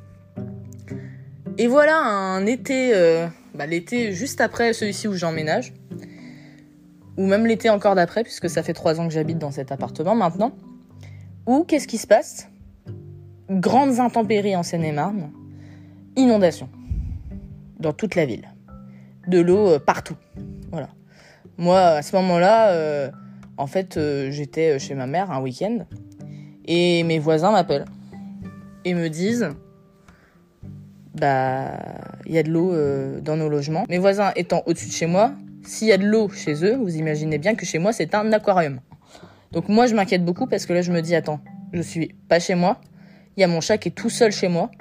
Et 1.58 1.68
voilà 1.68 1.98
un 1.98 2.46
été, 2.46 2.96
euh, 2.96 3.28
bah, 3.56 3.66
l'été 3.66 4.14
juste 4.14 4.42
après 4.42 4.74
celui-ci 4.74 5.08
où 5.08 5.14
j'emménage. 5.14 5.74
Ou 7.18 7.26
même 7.26 7.46
l'été 7.46 7.70
encore 7.70 7.96
d'après, 7.96 8.24
puisque 8.24 8.50
ça 8.50 8.64
fait 8.64 8.74
trois 8.74 9.02
ans 9.02 9.08
que 9.08 9.14
j'habite 9.14 9.38
dans 9.38 9.52
cet 9.52 9.72
appartement 9.72 10.16
maintenant. 10.16 10.54
Où 11.46 11.64
qu'est-ce 11.64 11.88
qui 11.88 11.98
se 11.98 12.08
passe? 12.08 12.48
Grandes 13.50 14.00
intempéries 14.00 14.56
en 14.56 14.64
Seine-et-Marne, 14.64 15.32
inondations 16.16 16.70
dans 17.80 17.94
toute 17.94 18.16
la 18.16 18.26
ville, 18.26 18.48
de 19.28 19.40
l'eau 19.40 19.68
euh, 19.68 19.80
partout. 19.80 20.16
Voilà. 20.72 20.90
Moi, 21.58 21.80
à 21.80 22.02
ce 22.02 22.16
moment-là, 22.18 22.72
euh, 22.72 23.10
en 23.60 23.68
fait, 23.68 23.98
euh, 23.98 24.32
j'étais 24.32 24.80
chez 24.80 24.96
ma 24.96 25.06
mère 25.06 25.32
un 25.32 25.42
week-end 25.42 25.80
et 26.66 27.04
mes 27.04 27.20
voisins 27.20 27.52
m'appellent 27.52 27.86
et 28.86 28.94
me 28.94 29.10
disent 29.10 29.50
bah 31.14 31.72
il 32.26 32.34
y 32.34 32.38
a 32.38 32.44
de 32.44 32.50
l'eau 32.50 32.74
dans 33.22 33.36
nos 33.36 33.50
logements. 33.50 33.86
Mes 33.90 33.98
voisins 33.98 34.32
étant 34.36 34.64
au-dessus 34.66 34.88
de 34.88 34.94
chez 34.94 35.06
moi, 35.06 35.34
s'il 35.64 35.90
y 35.90 35.92
a 35.92 35.98
de 35.98 36.06
l'eau 36.06 36.30
chez 36.30 36.64
eux, 36.64 36.78
vous 36.78 36.96
imaginez 36.96 37.38
bien 37.38 37.56
que 37.56 37.66
chez 37.66 37.80
moi 37.80 37.92
c'est 37.92 38.16
un 38.16 38.32
aquarium. 38.32 38.80
Donc 39.52 39.68
moi 39.68 39.88
je 39.88 39.96
m'inquiète 39.96 40.24
beaucoup 40.24 40.48
parce 40.48 40.66
que 40.66 40.74
là 40.74 40.82
je 40.82 40.92
me 40.92 41.02
dis 41.02 41.16
attends, 41.16 41.42
je 41.74 41.82
suis 41.82 42.16
pas 42.30 42.40
chez 42.40 42.56
moi, 42.56 42.80
il 43.36 43.42
y 43.42 43.44
a 43.44 43.48
mon 43.48 43.60
chat 43.60 43.78
qui 43.78 43.90
est 43.90 43.94
tout 43.94 44.10
seul 44.10 44.32
chez 44.32 44.48
moi. 44.48 44.72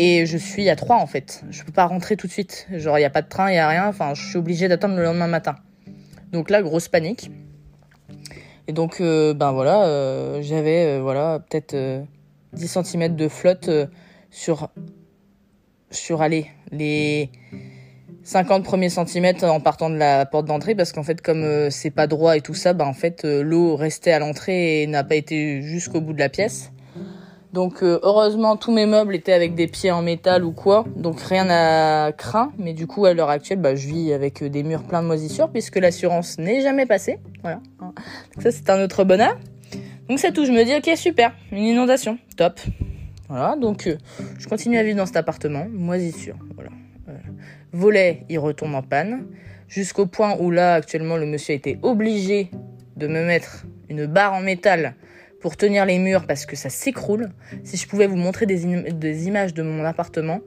Et 0.00 0.26
je 0.26 0.38
suis 0.38 0.68
à 0.68 0.76
trois 0.76 0.96
en 0.96 1.06
fait. 1.08 1.42
Je 1.50 1.64
peux 1.64 1.72
pas 1.72 1.86
rentrer 1.86 2.16
tout 2.16 2.28
de 2.28 2.32
suite. 2.32 2.68
Genre 2.72 2.98
il 2.98 3.02
y 3.02 3.04
a 3.04 3.10
pas 3.10 3.22
de 3.22 3.28
train, 3.28 3.50
il 3.50 3.56
y 3.56 3.58
a 3.58 3.68
rien. 3.68 3.88
Enfin, 3.88 4.14
je 4.14 4.24
suis 4.24 4.36
obligée 4.36 4.68
d'attendre 4.68 4.94
le 4.94 5.02
lendemain 5.02 5.26
matin. 5.26 5.56
Donc 6.30 6.50
là, 6.50 6.62
grosse 6.62 6.86
panique. 6.86 7.32
Et 8.68 8.72
donc 8.72 9.00
euh, 9.00 9.32
ben 9.32 9.52
voilà, 9.52 9.84
euh, 9.86 10.42
j'avais 10.42 10.98
euh, 10.98 11.00
voilà 11.00 11.40
peut-être 11.40 11.74
10 12.52 12.78
cm 12.84 13.16
de 13.16 13.26
flotte 13.26 13.70
sur 14.30 14.68
sur 15.90 16.20
aller 16.20 16.48
les 16.70 17.30
50 18.24 18.62
premiers 18.64 18.90
centimètres 18.90 19.44
en 19.44 19.60
partant 19.60 19.88
de 19.88 19.96
la 19.96 20.26
porte 20.26 20.44
d'entrée 20.44 20.74
parce 20.74 20.92
qu'en 20.92 21.02
fait 21.02 21.22
comme 21.22 21.70
c'est 21.70 21.90
pas 21.90 22.06
droit 22.06 22.36
et 22.36 22.42
tout 22.42 22.52
ça, 22.52 22.74
ben 22.74 22.84
en 22.84 22.92
fait 22.92 23.24
l'eau 23.24 23.74
restait 23.74 24.12
à 24.12 24.18
l'entrée 24.18 24.82
et 24.82 24.86
n'a 24.86 25.02
pas 25.02 25.14
été 25.14 25.62
jusqu'au 25.62 26.02
bout 26.02 26.12
de 26.12 26.18
la 26.18 26.28
pièce. 26.28 26.70
Donc 27.52 27.82
euh, 27.82 27.98
heureusement 28.02 28.56
tous 28.56 28.72
mes 28.72 28.84
meubles 28.84 29.14
étaient 29.14 29.32
avec 29.32 29.54
des 29.54 29.68
pieds 29.68 29.90
en 29.90 30.02
métal 30.02 30.44
ou 30.44 30.52
quoi, 30.52 30.84
donc 30.96 31.20
rien 31.20 31.46
à 31.48 32.12
craindre. 32.12 32.52
Mais 32.58 32.74
du 32.74 32.86
coup 32.86 33.06
à 33.06 33.14
l'heure 33.14 33.30
actuelle, 33.30 33.58
bah, 33.58 33.74
je 33.74 33.88
vis 33.88 34.12
avec 34.12 34.42
euh, 34.42 34.50
des 34.50 34.62
murs 34.62 34.82
pleins 34.82 35.02
de 35.02 35.06
moisissures 35.06 35.48
puisque 35.48 35.76
l'assurance 35.76 36.38
n'est 36.38 36.60
jamais 36.60 36.84
passée. 36.84 37.18
Voilà. 37.42 37.60
ça 38.38 38.50
c'est 38.50 38.68
un 38.68 38.82
autre 38.82 39.04
bonheur. 39.04 39.36
Donc 40.08 40.18
c'est 40.18 40.32
tout. 40.32 40.44
Je 40.44 40.52
me 40.52 40.64
dis 40.64 40.74
ok 40.74 40.96
super, 40.96 41.32
une 41.50 41.64
inondation, 41.64 42.18
top. 42.36 42.60
Voilà. 43.28 43.56
Donc 43.56 43.86
euh, 43.86 43.96
je 44.38 44.46
continue 44.46 44.76
à 44.76 44.82
vivre 44.82 44.98
dans 44.98 45.06
cet 45.06 45.16
appartement, 45.16 45.66
moisissure. 45.70 46.36
Voilà. 46.54 46.70
volet, 47.72 48.24
il 48.28 48.38
retombe 48.38 48.74
en 48.74 48.82
panne 48.82 49.24
jusqu'au 49.68 50.06
point 50.06 50.36
où 50.38 50.50
là 50.50 50.74
actuellement 50.74 51.16
le 51.16 51.26
monsieur 51.26 51.54
été 51.54 51.78
obligé 51.82 52.50
de 52.96 53.06
me 53.06 53.24
mettre 53.24 53.64
une 53.88 54.06
barre 54.06 54.34
en 54.34 54.40
métal 54.40 54.94
pour 55.40 55.56
tenir 55.56 55.86
les 55.86 55.98
murs 55.98 56.26
parce 56.26 56.46
que 56.46 56.56
ça 56.56 56.70
s'écroule. 56.70 57.30
Si 57.64 57.76
je 57.76 57.86
pouvais 57.86 58.06
vous 58.06 58.16
montrer 58.16 58.46
des, 58.46 59.26
images 59.26 59.54
de 59.54 59.62
mon 59.62 59.84
appartement, 59.84 60.40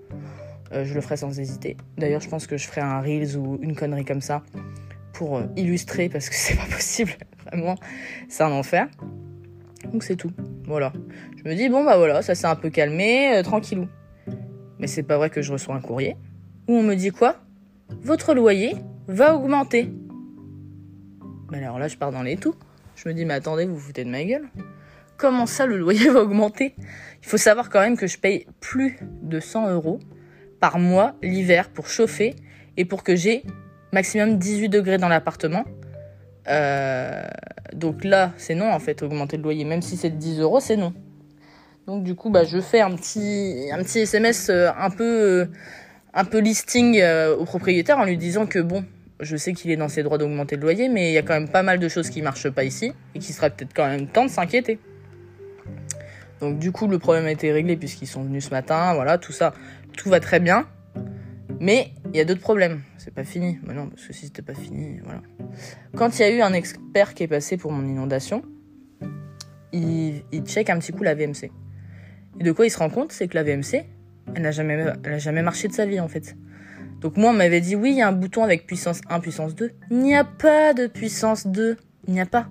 euh, 0.74 0.86
je 0.86 0.94
le 0.94 1.02
ferais 1.02 1.18
sans 1.18 1.40
hésiter. 1.40 1.78
D'ailleurs, 1.98 2.22
je 2.22 2.30
pense 2.30 2.48
que 2.48 2.58
je 2.58 2.68
ferais 2.68 2.82
un 2.82 3.00
Reels 3.00 3.38
ou 3.38 3.58
une 3.62 3.76
connerie 3.76 4.06
comme 4.06 4.22
ça 4.22 4.44
pour 5.14 5.38
euh, 5.38 5.44
illustrer 5.56 6.10
parce 6.10 6.30
que 6.30 6.36
c'est 6.38 6.56
pas 6.56 6.66
possible. 6.66 7.14
Vraiment, 7.46 7.76
c'est 8.30 8.44
un 8.44 8.52
enfer. 8.52 8.88
Donc 9.92 10.04
c'est 10.04 10.16
tout. 10.16 10.32
Voilà. 10.66 10.94
Je 11.38 11.50
me 11.50 11.56
dis, 11.56 11.70
bon 11.70 11.84
bah 11.84 11.98
voilà, 11.98 12.22
ça 12.22 12.36
s'est 12.36 12.48
un 12.48 12.56
peu 12.56 12.70
calmé, 12.70 13.36
euh, 13.38 13.44
tranquillou. 13.44 13.88
Mais 14.80 14.88
c'est 14.88 15.04
pas 15.04 15.18
vrai 15.18 15.30
que 15.30 15.42
je 15.42 15.52
reçois 15.52 15.76
un 15.76 15.82
courrier 15.82 16.16
où 16.68 16.74
on 16.74 16.84
me 16.84 16.96
dit 16.96 17.12
quoi? 17.12 17.38
Votre 18.04 18.34
loyer 18.34 18.76
va 19.08 19.36
augmenter. 19.36 19.92
Mais 21.52 21.58
alors 21.58 21.80
là, 21.80 21.88
je 21.88 21.98
pars 21.98 22.12
dans 22.12 22.24
les 22.24 22.38
tout. 22.38 22.56
Je 22.96 23.10
me 23.10 23.14
dis, 23.14 23.26
mais 23.26 23.34
attendez, 23.34 23.66
vous 23.66 23.74
vous 23.76 23.80
foutez 23.80 24.06
de 24.06 24.10
ma 24.10 24.24
gueule 24.24 24.48
comment 25.22 25.46
ça 25.46 25.68
le 25.68 25.78
loyer 25.78 26.10
va 26.10 26.22
augmenter? 26.22 26.74
Il 27.22 27.28
faut 27.28 27.38
savoir 27.38 27.70
quand 27.70 27.80
même 27.80 27.96
que 27.96 28.08
je 28.08 28.18
paye 28.18 28.48
plus 28.60 28.98
de 29.22 29.40
100 29.40 29.70
euros 29.70 30.00
par 30.60 30.80
mois 30.80 31.14
l'hiver 31.22 31.70
pour 31.70 31.88
chauffer 31.88 32.36
et 32.76 32.86
pour 32.86 33.04
que 33.04 33.16
j'ai 33.16 33.44
maximum 33.94 34.38
18 34.40 34.70
degrés 34.70 34.98
dans 34.98 35.08
l'appartement. 35.08 35.64
Euh, 36.48 37.24
donc 37.74 38.04
là, 38.04 38.34
c'est 38.38 38.56
non 38.56 38.72
en 38.72 38.80
fait, 38.80 39.04
augmenter 39.04 39.38
le 39.38 39.44
loyer. 39.44 39.64
Même 39.64 39.84
si 39.84 39.96
c'est 39.96 40.10
de 40.10 40.16
10 40.16 40.40
euros, 40.40 40.60
c'est 40.60 40.78
non. 40.78 40.94
Donc 41.86 42.04
du 42.04 42.16
coup, 42.16 42.32
bah, 42.32 42.44
je 42.44 42.60
fais 42.60 42.82
un 42.82 42.96
petit, 42.96 43.70
SMS 43.96 44.50
euh, 44.50 44.70
un 44.76 44.90
peu, 44.90 45.04
euh, 45.04 45.46
un 46.16 46.26
peu 46.26 46.40
listing 46.40 47.00
au 47.38 47.46
propriétaire 47.46 48.00
en 48.00 48.06
lui 48.06 48.18
disant 48.18 48.48
que 48.48 48.58
bon, 48.58 48.84
je 49.20 49.38
sais 49.38 49.54
qu'il 49.54 49.70
est 49.70 49.78
dans 49.78 49.90
ses 49.90 50.02
droits 50.02 50.18
d'augmenter 50.18 50.56
le 50.56 50.64
loyer, 50.64 50.90
mais 50.90 51.12
il 51.12 51.14
y 51.14 51.18
a 51.20 51.22
quand 51.22 51.36
même 51.36 51.50
pas 51.50 51.62
mal 51.62 51.78
de 51.78 51.88
choses 51.88 52.10
qui 52.10 52.24
marchent 52.24 52.50
pas 52.50 52.64
ici 52.64 52.94
et 53.14 53.20
qui 53.20 53.34
serait 53.34 53.52
peut-être 53.52 53.74
quand 53.76 53.88
même 53.88 54.08
temps 54.08 54.26
de 54.26 54.32
s'inquiéter. 54.32 54.80
Donc 56.42 56.60
du 56.60 56.72
coup, 56.72 56.88
le 56.88 57.00
problème 57.00 57.26
a 57.26 57.32
été 57.32 57.52
réglé 57.52 57.78
puisqu'ils 57.78 58.08
sont 58.08 58.24
venus 58.24 58.46
ce 58.46 58.50
matin, 58.50 58.94
voilà, 58.96 59.18
tout 59.18 59.32
ça, 59.32 59.54
tout 59.96 60.10
va 60.10 60.20
très 60.20 60.40
bien. 60.40 60.68
Mais 61.60 61.92
il 62.12 62.18
y 62.18 62.20
a 62.20 62.26
d'autres 62.26 62.42
problèmes. 62.42 62.82
C'est 62.98 63.14
pas 63.14 63.24
fini. 63.24 63.60
Mais 63.68 63.76
non, 63.76 63.88
parce 63.88 64.08
que 64.08 64.14
si 64.14 64.26
c'était 64.26 64.42
pas 64.42 64.56
fini, 64.56 65.00
voilà. 65.04 65.22
Quand 65.96 66.18
il 66.18 66.22
y 66.24 66.26
a 66.26 66.32
eu 66.32 66.42
un 66.42 66.54
expert 66.54 67.14
qui 67.14 67.24
est 67.24 67.28
passé 67.28 67.58
pour 67.58 67.72
mon 67.72 67.88
inondation, 67.88 68.42
il, 69.72 70.24
il 70.32 70.44
check 70.44 70.72
un 70.72 70.80
petit 70.80 70.92
coup 70.92 71.04
la 71.04 71.14
VMC. 71.14 71.52
Et 72.40 72.44
de 72.44 72.52
quoi 72.52 72.66
il 72.66 72.72
se 72.72 72.80
rend 72.80 72.90
compte, 72.90 73.12
c'est 73.12 73.28
que 73.28 73.36
la 73.36 73.44
VMC, 73.44 73.86
elle 74.34 74.42
n'a 74.42 74.52
jamais, 74.52 74.86
jamais 75.18 75.44
marché 75.44 75.68
de 75.68 75.74
sa 75.74 75.86
vie 75.86 76.00
en 76.00 76.08
fait. 76.08 76.36
Donc 77.00 77.18
moi, 77.18 77.32
on 77.32 77.34
m'avait 77.34 77.62
dit 77.62 77.76
oui, 77.76 77.92
il 77.92 77.98
y 77.98 78.02
a 78.02 78.08
un 78.08 78.14
bouton 78.14 78.44
avec 78.44 78.66
puissance 78.66 79.02
1, 79.10 79.20
puissance 79.20 79.54
2. 79.56 79.72
Il 79.92 79.98
n'y 79.98 80.16
a 80.16 80.24
pas 80.24 80.74
de 80.74 80.88
puissance 80.88 81.46
2. 81.46 81.78
Il 82.08 82.14
n'y 82.14 82.22
a 82.22 82.26
pas. 82.26 82.48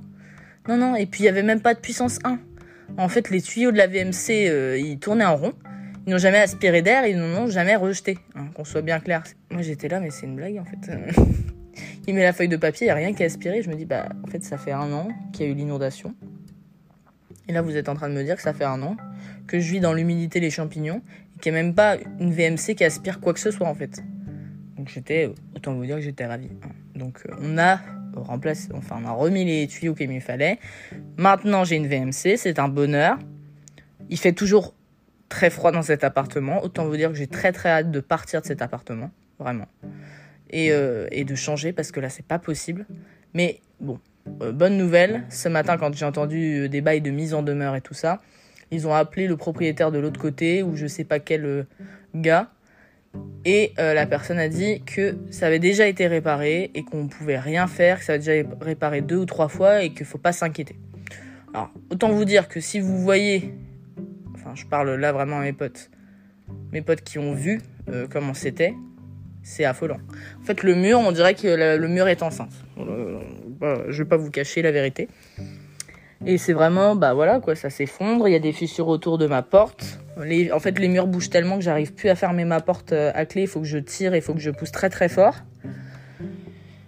Non, 0.69 0.77
non. 0.77 0.95
Et 0.95 1.07
puis 1.07 1.23
il 1.23 1.27
y 1.27 1.29
avait 1.29 1.43
même 1.43 1.61
pas 1.61 1.75
de 1.75 1.81
puissance 1.81 2.19
1. 2.25 2.39
En 2.99 3.09
fait, 3.09 3.31
les 3.31 3.41
tuyaux 3.41 3.73
de 3.73 3.77
la 3.77 3.87
VMC, 3.87 4.49
euh, 4.49 4.79
ils 4.79 4.99
tournaient 4.99 5.25
en 5.25 5.37
rond. 5.37 5.53
Ils 6.07 6.13
n'ont 6.13 6.19
jamais 6.19 6.39
aspiré 6.39 6.83
d'air, 6.83 7.07
ils 7.07 7.17
n'en 7.17 7.43
ont 7.43 7.47
jamais 7.47 7.77
rejeté. 7.77 8.19
Hein, 8.35 8.49
qu'on 8.55 8.65
soit 8.65 8.83
bien 8.83 9.01
clair. 9.01 9.23
Moi 9.51 9.63
j'étais 9.63 9.89
là, 9.89 10.01
mais 10.01 10.11
c'est 10.11 10.27
une 10.27 10.37
blague 10.37 10.59
en 10.59 10.65
fait. 10.65 10.91
il 12.07 12.15
met 12.15 12.23
la 12.23 12.33
feuille 12.33 12.49
de 12.49 12.57
papier, 12.57 12.87
il 12.87 12.89
n'y 12.89 12.93
a 12.93 12.95
rien 12.95 13.13
qui 13.13 13.23
a 13.23 13.27
aspiré. 13.27 13.63
Je 13.63 13.69
me 13.69 13.75
dis, 13.75 13.85
bah 13.85 14.09
en 14.25 14.27
fait 14.27 14.43
ça 14.43 14.57
fait 14.57 14.73
un 14.73 14.93
an 14.93 15.09
qu'il 15.33 15.47
y 15.47 15.49
a 15.49 15.53
eu 15.53 15.55
l'inondation. 15.55 16.15
Et 17.49 17.53
là 17.53 17.63
vous 17.63 17.77
êtes 17.77 17.89
en 17.89 17.95
train 17.95 18.09
de 18.09 18.15
me 18.15 18.25
dire 18.25 18.37
que 18.37 18.43
ça 18.43 18.55
fait 18.55 18.65
un 18.65 18.83
an 18.83 18.97
que 19.47 19.61
je 19.61 19.71
vis 19.73 19.81
dans 19.81 19.93
l'humidité 19.93 20.41
les 20.41 20.51
champignons 20.51 21.03
et 21.37 21.41
qu'il 21.41 21.53
n'y 21.53 21.59
a 21.59 21.63
même 21.63 21.75
pas 21.75 21.97
une 22.19 22.33
VMC 22.33 22.75
qui 22.77 22.85
aspire 22.85 23.21
quoi 23.21 23.35
que 23.35 23.41
ce 23.41 23.51
soit 23.51 23.69
en 23.69 23.75
fait. 23.75 24.03
Donc 24.77 24.89
j'étais, 24.89 25.31
autant 25.55 25.75
vous 25.75 25.85
dire 25.85 25.97
que 25.97 26.03
j'étais 26.03 26.27
ravi. 26.27 26.49
Hein. 26.63 26.71
Donc 26.95 27.21
euh, 27.29 27.35
on 27.43 27.59
a 27.59 27.81
remplacé, 28.15 28.69
enfin 28.75 28.97
on 29.03 29.07
a 29.07 29.13
remis 29.13 29.45
les 29.45 29.67
tuyaux 29.67 29.95
qu'il 29.95 30.11
me 30.11 30.21
fallait. 30.21 30.59
Maintenant 31.17 31.65
j'ai 31.65 31.77
une 31.77 31.87
VMC, 31.87 32.37
c'est 32.37 32.59
un 32.59 32.69
bonheur. 32.69 33.19
Il 34.09 34.19
fait 34.19 34.33
toujours 34.33 34.75
très 35.29 35.51
froid 35.51 35.73
dans 35.73 35.83
cet 35.83 36.05
appartement. 36.05 36.63
Autant 36.63 36.87
vous 36.87 36.97
dire 36.97 37.11
que 37.11 37.17
j'ai 37.17 37.27
très 37.27 37.53
très 37.53 37.71
hâte 37.71 37.91
de 37.91 38.01
partir 38.01 38.43
de 38.43 38.47
cet 38.47 38.63
appartement, 38.63 39.11
vraiment. 39.39 39.67
Et, 40.51 40.73
euh, 40.73 41.07
et 41.13 41.25
de 41.25 41.35
changer 41.35 41.73
parce 41.73 41.93
que 41.93 42.01
là 42.01 42.09
c'est 42.09 42.27
pas 42.27 42.39
possible. 42.39 42.87
Mais 43.35 43.61
bon, 43.81 43.99
euh, 44.43 44.53
bonne 44.53 44.77
nouvelle, 44.77 45.25
ce 45.31 45.49
matin 45.49 45.77
quand 45.79 45.95
j'ai 45.95 46.05
entendu 46.05 46.65
euh, 46.65 46.69
des 46.69 46.81
bails 46.81 47.01
de 47.01 47.11
mise 47.11 47.35
en 47.35 47.43
demeure 47.43 47.77
et 47.77 47.81
tout 47.81 47.95
ça, 47.95 48.21
ils 48.71 48.87
ont 48.87 48.95
appelé 48.95 49.27
le 49.27 49.37
propriétaire 49.37 49.91
de 49.93 49.99
l'autre 49.99 50.21
côté 50.21 50.63
ou 50.63 50.77
je 50.77 50.87
sais 50.87 51.05
pas 51.05 51.21
quel 51.21 51.67
gars. 52.15 52.51
Et 53.45 53.73
la 53.79 54.07
personne 54.07 54.39
a 54.39 54.49
dit 54.49 54.83
que 54.85 55.17
ça 55.31 55.47
avait 55.47 55.59
déjà 55.59 55.87
été 55.87 56.07
réparé 56.07 56.71
et 56.75 56.85
qu'on 56.85 57.09
pouvait 57.09 57.39
rien 57.39 57.67
faire, 57.67 57.99
que 57.99 58.05
ça 58.05 58.13
avait 58.13 58.19
déjà 58.19 58.35
été 58.35 58.51
réparé 58.61 59.01
deux 59.01 59.17
ou 59.17 59.25
trois 59.25 59.49
fois 59.49 59.83
et 59.83 59.95
qu'il 59.95 60.05
faut 60.05 60.19
pas 60.19 60.33
s'inquiéter. 60.33 60.77
Alors, 61.55 61.71
autant 61.91 62.11
vous 62.11 62.27
dire 62.27 62.49
que 62.49 62.61
si 62.61 62.81
vous 62.81 62.99
voyez 62.99 63.55
je 64.55 64.67
parle 64.67 64.95
là 64.95 65.13
vraiment 65.13 65.39
à 65.39 65.43
mes 65.43 65.53
potes. 65.53 65.91
Mes 66.73 66.83
potes 66.83 67.03
qui 67.03 67.19
ont 67.19 67.35
vu 67.35 67.61
euh, 67.89 68.07
comment 68.11 68.35
c'était, 68.35 68.75
c'est 69.43 69.65
affolant. 69.65 69.99
En 70.41 70.45
fait, 70.45 70.63
le 70.63 70.75
mur, 70.75 70.99
on 70.99 71.13
dirait 71.13 71.35
que 71.35 71.49
le, 71.79 71.89
mur 71.89 72.09
est 72.09 72.23
enceinte. 72.23 72.53
Euh, 72.79 73.21
bah, 73.61 73.83
je 73.89 74.03
vais 74.03 74.09
pas 74.09 74.17
vous 74.17 74.31
cacher 74.31 74.63
la 74.63 74.73
vérité. 74.73 75.09
Et 76.27 76.37
c'est 76.37 76.53
vraiment, 76.53 76.97
bah 76.97 77.15
voilà, 77.15 77.41
quoi, 77.41 77.55
ça 77.55 77.71
s'effondre. 77.71 78.29
Il 78.29 78.33
y 78.33 78.37
a 78.37 78.41
des 78.41 78.53
fissures 78.53 78.89
autour 78.89 79.17
de 79.17 79.27
ma 79.27 79.43
porte. 79.43 80.01
Les, 80.25 80.53
en 80.53 80.61
fait, 80.61 80.79
les 80.79 80.89
murs 80.89 81.07
bougent 81.07 81.31
tellement 81.31 81.57
que 81.57 81.65
j'arrive 81.65 81.93
plus 81.93 82.09
à 82.09 82.15
fermer 82.15 82.45
ma 82.45 82.61
porte 82.61 82.93
euh, 82.93 83.13
à 83.15 83.27
clé. 83.27 83.43
Il 83.43 83.49
faut 83.49 83.61
que 83.61 83.67
je 83.67 83.79
tire, 83.79 84.15
il 84.15 84.23
faut 84.23 84.35
que 84.35 84.41
je 84.41 84.51
pousse 84.51 84.73
très 84.73 84.91
très 84.91 85.09
fort. 85.09 85.37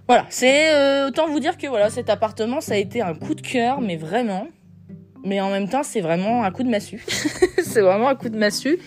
Voilà, 0.08 0.26
c'est 0.28 1.04
autant 1.04 1.28
vous 1.28 1.40
dire 1.40 1.56
que 1.56 1.66
voilà, 1.68 1.88
cet 1.88 2.10
appartement, 2.10 2.60
ça 2.60 2.74
a 2.74 2.76
été 2.76 3.00
un 3.00 3.14
coup 3.14 3.34
de 3.34 3.40
cœur, 3.40 3.80
mais 3.80 3.96
vraiment. 3.96 4.48
Mais 5.24 5.40
en 5.40 5.50
même 5.50 5.68
temps, 5.68 5.84
c'est 5.84 6.00
vraiment 6.00 6.44
un 6.44 6.50
coup 6.50 6.64
de 6.64 6.68
massue. 6.68 7.02
c'est 7.62 7.80
vraiment 7.80 8.08
un 8.08 8.16
coup 8.16 8.28
de 8.28 8.36
massue. 8.36 8.78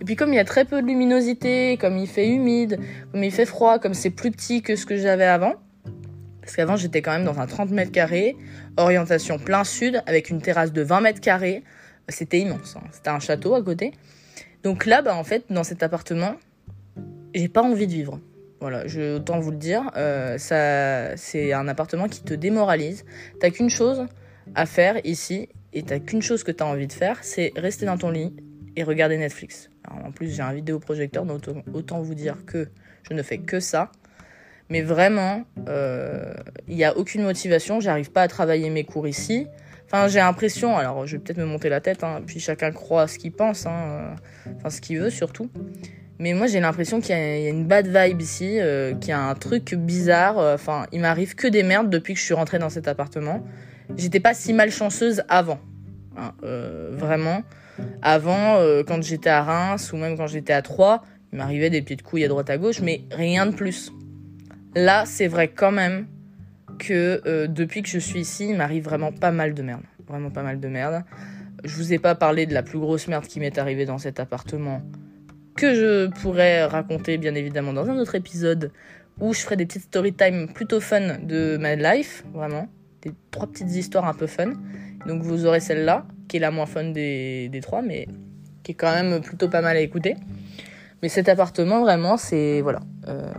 Et 0.00 0.04
puis 0.04 0.16
comme 0.16 0.32
il 0.32 0.36
y 0.36 0.40
a 0.40 0.44
très 0.44 0.64
peu 0.64 0.80
de 0.80 0.86
luminosité, 0.86 1.76
comme 1.76 1.98
il 1.98 2.06
fait 2.06 2.26
humide, 2.26 2.78
comme 3.12 3.22
il 3.22 3.30
fait 3.30 3.44
froid, 3.44 3.78
comme 3.78 3.92
c'est 3.92 4.10
plus 4.10 4.30
petit 4.30 4.62
que 4.62 4.74
ce 4.74 4.86
que 4.86 4.96
j'avais 4.96 5.26
avant, 5.26 5.54
parce 6.40 6.56
qu'avant 6.56 6.76
j'étais 6.76 7.02
quand 7.02 7.12
même 7.12 7.24
dans 7.24 7.38
un 7.38 7.46
30 7.46 7.70
mètres 7.70 7.92
carrés, 7.92 8.34
orientation 8.78 9.38
plein 9.38 9.62
sud, 9.62 10.02
avec 10.06 10.30
une 10.30 10.40
terrasse 10.40 10.72
de 10.72 10.80
20 10.80 11.02
mètres 11.02 11.20
carrés, 11.20 11.64
c'était 12.10 12.40
immense, 12.40 12.76
hein. 12.76 12.86
c'était 12.92 13.10
un 13.10 13.20
château 13.20 13.54
à 13.54 13.62
côté. 13.62 13.92
Donc 14.62 14.86
là, 14.86 15.02
bah 15.02 15.14
en 15.14 15.24
fait, 15.24 15.44
dans 15.50 15.64
cet 15.64 15.82
appartement, 15.82 16.34
j'ai 17.34 17.48
pas 17.48 17.62
envie 17.62 17.86
de 17.86 17.92
vivre. 17.92 18.20
Voilà, 18.60 18.86
je 18.86 19.16
autant 19.16 19.40
vous 19.40 19.52
le 19.52 19.56
dire, 19.56 19.90
euh, 19.96 20.36
ça, 20.36 21.16
c'est 21.16 21.54
un 21.54 21.66
appartement 21.66 22.08
qui 22.08 22.22
te 22.22 22.34
démoralise. 22.34 23.04
T'as 23.40 23.50
qu'une 23.50 23.70
chose 23.70 24.06
à 24.54 24.66
faire 24.66 25.00
ici, 25.04 25.48
et 25.72 25.82
t'as 25.82 25.98
qu'une 25.98 26.20
chose 26.20 26.42
que 26.42 26.52
t'as 26.52 26.66
envie 26.66 26.86
de 26.86 26.92
faire, 26.92 27.18
c'est 27.22 27.52
rester 27.56 27.86
dans 27.86 27.96
ton 27.96 28.10
lit 28.10 28.34
et 28.76 28.82
regarder 28.82 29.16
Netflix. 29.16 29.70
en 29.88 30.12
plus, 30.12 30.34
j'ai 30.34 30.42
un 30.42 30.52
vidéoprojecteur, 30.52 31.24
donc 31.24 31.44
autant 31.72 32.00
vous 32.02 32.14
dire 32.14 32.44
que 32.44 32.68
je 33.08 33.14
ne 33.14 33.22
fais 33.22 33.38
que 33.38 33.60
ça. 33.60 33.90
Mais 34.68 34.82
vraiment, 34.82 35.44
il 35.56 35.64
euh, 35.68 36.32
n'y 36.68 36.84
a 36.84 36.96
aucune 36.96 37.22
motivation. 37.22 37.80
J'arrive 37.80 38.12
pas 38.12 38.22
à 38.22 38.28
travailler 38.28 38.70
mes 38.70 38.84
cours 38.84 39.08
ici. 39.08 39.46
Enfin, 39.92 40.08
j'ai 40.08 40.20
l'impression, 40.20 40.76
alors 40.76 41.06
je 41.06 41.16
vais 41.16 41.22
peut-être 41.22 41.38
me 41.38 41.44
monter 41.44 41.68
la 41.68 41.80
tête, 41.80 42.04
hein, 42.04 42.20
puis 42.24 42.38
chacun 42.38 42.70
croit 42.70 43.08
ce 43.08 43.18
qu'il 43.18 43.32
pense, 43.32 43.66
hein, 43.66 43.72
euh, 43.72 44.14
enfin 44.56 44.70
ce 44.70 44.80
qu'il 44.80 45.00
veut 45.00 45.10
surtout. 45.10 45.50
Mais 46.18 46.34
moi, 46.34 46.46
j'ai 46.46 46.60
l'impression 46.60 47.00
qu'il 47.00 47.16
y, 47.16 47.18
a 47.18 47.48
une 47.48 47.66
bad 47.66 47.86
vibe 47.86 48.20
ici, 48.20 48.60
euh, 48.60 48.94
qu'il 48.94 49.08
y 49.08 49.12
a 49.12 49.20
un 49.20 49.34
truc 49.34 49.74
bizarre. 49.74 50.36
Enfin, 50.36 50.84
il 50.92 51.00
m'arrive 51.00 51.34
que 51.34 51.48
des 51.48 51.62
merdes 51.62 51.88
depuis 51.88 52.12
que 52.12 52.20
je 52.20 52.24
suis 52.24 52.34
rentrée 52.34 52.58
dans 52.58 52.68
cet 52.68 52.88
appartement 52.88 53.42
j'étais 53.96 54.20
pas 54.20 54.34
si 54.34 54.52
malchanceuse 54.52 55.22
avant. 55.28 55.60
Hein, 56.16 56.32
euh, 56.42 56.90
vraiment. 56.92 57.42
Avant, 58.02 58.56
euh, 58.56 58.82
quand 58.82 59.02
j'étais 59.02 59.30
à 59.30 59.42
Reims 59.42 59.92
ou 59.92 59.96
même 59.96 60.16
quand 60.16 60.26
j'étais 60.26 60.52
à 60.52 60.62
Troyes, 60.62 61.02
il 61.32 61.38
m'arrivait 61.38 61.70
des 61.70 61.82
petites 61.82 62.02
couilles 62.02 62.24
à 62.24 62.28
droite 62.28 62.50
à 62.50 62.58
gauche, 62.58 62.80
mais 62.80 63.02
rien 63.10 63.46
de 63.46 63.54
plus. 63.54 63.92
Là, 64.74 65.04
c'est 65.06 65.28
vrai 65.28 65.48
quand 65.48 65.72
même 65.72 66.06
que 66.80 67.20
euh, 67.26 67.46
depuis 67.46 67.82
que 67.82 67.88
je 67.88 67.98
suis 67.98 68.20
ici, 68.20 68.48
il 68.48 68.56
m'arrive 68.56 68.84
vraiment 68.84 69.12
pas 69.12 69.30
mal 69.30 69.54
de 69.54 69.62
merde. 69.62 69.82
Vraiment 70.08 70.30
pas 70.30 70.42
mal 70.42 70.58
de 70.58 70.68
merde. 70.68 71.04
Je 71.62 71.76
vous 71.76 71.92
ai 71.92 71.98
pas 71.98 72.14
parlé 72.14 72.46
de 72.46 72.54
la 72.54 72.62
plus 72.62 72.78
grosse 72.78 73.06
merde 73.06 73.26
qui 73.26 73.38
m'est 73.38 73.58
arrivée 73.58 73.84
dans 73.84 73.98
cet 73.98 74.18
appartement, 74.18 74.82
que 75.56 75.74
je 75.74 76.08
pourrais 76.22 76.64
raconter 76.64 77.18
bien 77.18 77.34
évidemment 77.34 77.74
dans 77.74 77.88
un 77.88 77.98
autre 77.98 78.14
épisode 78.14 78.72
où 79.20 79.34
je 79.34 79.40
ferai 79.40 79.56
des 79.56 79.66
petites 79.66 79.82
story 79.82 80.14
time 80.14 80.48
plutôt 80.52 80.80
fun 80.80 81.18
de 81.22 81.58
ma 81.58 81.76
life, 81.76 82.24
vraiment 82.32 82.66
des 83.02 83.12
trois 83.30 83.46
petites 83.46 83.74
histoires 83.74 84.06
un 84.06 84.14
peu 84.14 84.26
fun. 84.26 84.54
Donc 85.06 85.22
vous 85.22 85.46
aurez 85.46 85.60
celle-là, 85.60 86.06
qui 86.28 86.38
est 86.38 86.40
la 86.40 86.50
moins 86.50 86.66
fun 86.66 86.84
des, 86.84 87.48
des 87.50 87.60
trois, 87.60 87.82
mais 87.82 88.08
qui 88.62 88.72
est 88.72 88.74
quand 88.74 88.92
même 88.92 89.20
plutôt 89.20 89.48
pas 89.48 89.60
mal 89.60 89.76
à 89.76 89.80
écouter. 89.80 90.16
Mais 91.02 91.08
cet 91.08 91.28
appartement, 91.28 91.80
vraiment, 91.80 92.16
c'est... 92.16 92.60
Voilà. 92.60 92.80
Euh, 93.08 93.32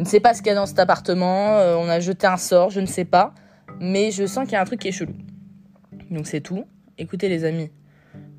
je 0.00 0.04
ne 0.06 0.08
sais 0.08 0.20
pas 0.20 0.32
ce 0.32 0.40
qu'il 0.40 0.46
y 0.48 0.52
a 0.52 0.54
dans 0.54 0.64
cet 0.64 0.78
appartement. 0.78 1.58
Euh, 1.58 1.76
on 1.76 1.86
a 1.86 2.00
jeté 2.00 2.26
un 2.26 2.38
sort, 2.38 2.70
je 2.70 2.80
ne 2.80 2.86
sais 2.86 3.04
pas. 3.04 3.34
Mais 3.80 4.10
je 4.10 4.24
sens 4.24 4.44
qu'il 4.44 4.54
y 4.54 4.56
a 4.56 4.62
un 4.62 4.64
truc 4.64 4.80
qui 4.80 4.88
est 4.88 4.92
chelou. 4.92 5.12
Donc 6.10 6.26
c'est 6.26 6.40
tout. 6.40 6.64
Écoutez 6.96 7.28
les 7.28 7.44
amis, 7.44 7.70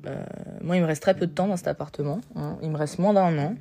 euh, 0.08 0.24
moi 0.60 0.74
il 0.74 0.82
me 0.82 0.86
reste 0.88 1.02
très 1.02 1.14
peu 1.14 1.24
de 1.28 1.32
temps 1.32 1.46
dans 1.46 1.56
cet 1.56 1.68
appartement. 1.68 2.20
Hein. 2.34 2.58
Il 2.62 2.70
me 2.70 2.76
reste 2.76 2.98
moins 2.98 3.12
d'un 3.12 3.38
an 3.38 3.54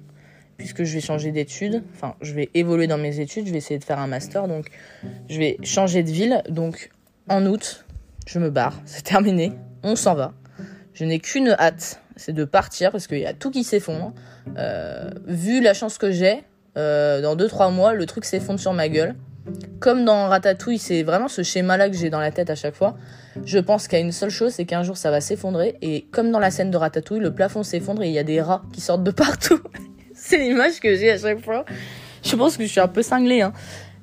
puisque 0.58 0.84
je 0.84 0.96
vais 0.96 1.00
changer 1.00 1.32
d'études. 1.32 1.84
Enfin, 1.94 2.16
je 2.22 2.34
vais 2.34 2.50
évoluer 2.56 2.88
dans 2.88 2.98
mes 2.98 3.20
études. 3.20 3.46
Je 3.46 3.52
vais 3.52 3.60
essayer 3.60 3.78
de 3.78 3.84
faire 3.84 4.00
un 4.00 4.08
master. 4.08 4.48
Donc, 4.48 4.72
je 5.30 5.38
vais 5.38 5.58
changer 5.62 6.02
de 6.02 6.10
ville. 6.10 6.42
Donc, 6.50 6.90
en 7.30 7.46
août, 7.46 7.86
je 8.26 8.40
me 8.40 8.50
barre. 8.50 8.82
C'est 8.86 9.04
terminé. 9.04 9.54
On 9.84 9.96
s'en 9.96 10.16
va. 10.16 10.34
Je 10.96 11.06
n'ai 11.06 11.20
qu'une 11.20 11.50
hâte. 11.50 12.02
C'est 12.16 12.34
de 12.34 12.46
partir 12.46 12.92
parce 12.92 13.06
qu'il 13.06 13.20
y 13.20 13.28
a 13.28 13.34
tout 13.36 13.52
qui 13.52 13.64
s'effondre. 13.64 14.12
Euh, 14.58 15.12
vu 15.28 15.62
la 15.62 15.76
chance 15.76 16.00
que 16.00 16.12
j'ai, 16.12 16.44
euh, 16.78 17.22
dans 17.22 17.36
2-3 17.36 17.74
mois, 17.74 17.94
le 17.94 18.06
truc 18.06 18.26
s'effondre 18.26 18.60
sur 18.60 18.74
ma 18.74 18.90
gueule. 18.90 19.16
Comme 19.80 20.06
dans 20.06 20.28
Ratatouille, 20.28 20.78
c'est 20.78 21.04
vraiment 21.04 21.28
ce 21.28 21.42
schéma-là 21.42 21.90
que 21.90 21.98
j'ai 21.98 22.10
dans 22.10 22.20
la 22.20 22.32
tête 22.32 22.50
à 22.50 22.56
chaque 22.56 22.76
fois. 22.76 22.96
Je 23.44 23.58
pense 23.58 23.88
qu'il 23.88 23.98
y 23.98 24.02
a 24.02 24.06
une 24.06 24.12
seule 24.12 24.30
chose, 24.30 24.54
c'est 24.54 24.66
qu'un 24.66 24.84
jour 24.84 24.98
ça 24.98 25.10
va 25.10 25.20
s'effondrer. 25.20 25.78
Et 25.82 26.06
comme 26.12 26.32
dans 26.32 26.40
la 26.40 26.52
scène 26.52 26.70
de 26.70 26.78
Ratatouille, 26.78 27.20
le 27.20 27.34
plafond 27.34 27.64
s'effondre 27.64 28.04
et 28.04 28.08
il 28.08 28.14
y 28.14 28.20
a 28.20 28.24
des 28.24 28.42
rats 28.42 28.62
qui 28.72 28.82
sortent 28.82 29.04
de 29.04 29.12
partout. 29.12 29.60
c'est 30.14 30.38
l'image 30.38 30.80
que 30.80 30.96
j'ai 30.96 31.12
à 31.12 31.18
chaque 31.18 31.44
fois. 31.44 31.66
Je 32.24 32.36
pense 32.36 32.58
que 32.58 32.64
je 32.64 32.70
suis 32.70 32.80
un 32.80 32.88
peu 32.88 33.02
cinglée, 33.02 33.42
hein. 33.42 33.54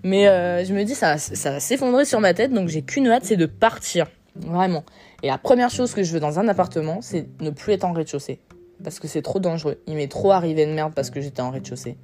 Mais 0.03 0.29
euh, 0.29 0.65
je 0.65 0.73
me 0.75 0.85
dis, 0.85 0.95
ça, 0.95 1.19
ça 1.19 1.51
va 1.53 1.61
s'effondrer 1.61 2.05
sur 2.05 2.21
ma 2.21 2.33
tête, 2.33 2.53
donc 2.53 2.69
j'ai 2.69 2.83
qu'une 2.83 3.09
hâte, 3.09 3.25
c'est 3.25 3.37
de 3.37 3.47
partir. 3.47 4.07
Vraiment. 4.37 4.85
Et 5.23 5.27
la 5.27 5.39
première 5.39 5.71
chose 5.71 5.93
que 5.93 6.03
je 6.03 6.13
veux 6.13 6.21
dans 6.21 6.39
un 6.39 6.49
appartement, 6.49 7.01
c'est 7.01 7.27
ne 7.41 7.51
plus 7.51 7.73
être 7.73 7.85
en 7.85 7.93
rez-de-chaussée. 7.93 8.41
Parce 8.83 9.01
que 9.01 9.09
c'est 9.09 9.23
trop 9.23 9.41
dangereux. 9.41 9.81
Il 9.89 9.97
m'est 9.97 10.11
trop 10.11 10.31
arrivé 10.31 10.67
de 10.67 10.73
merde 10.73 10.93
parce 10.95 11.11
que 11.11 11.21
j'étais 11.21 11.43
en 11.43 11.51
rez-de-chaussée. 11.51 11.97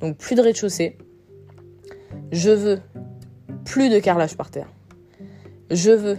Donc 0.00 0.16
plus 0.16 0.34
de 0.34 0.42
rez-de-chaussée. 0.42 0.98
Je 2.32 2.50
veux 2.50 2.80
plus 3.64 3.90
de 3.90 3.98
carrelage 3.98 4.36
par 4.36 4.50
terre. 4.50 4.68
Je 5.70 5.90
veux 5.90 6.18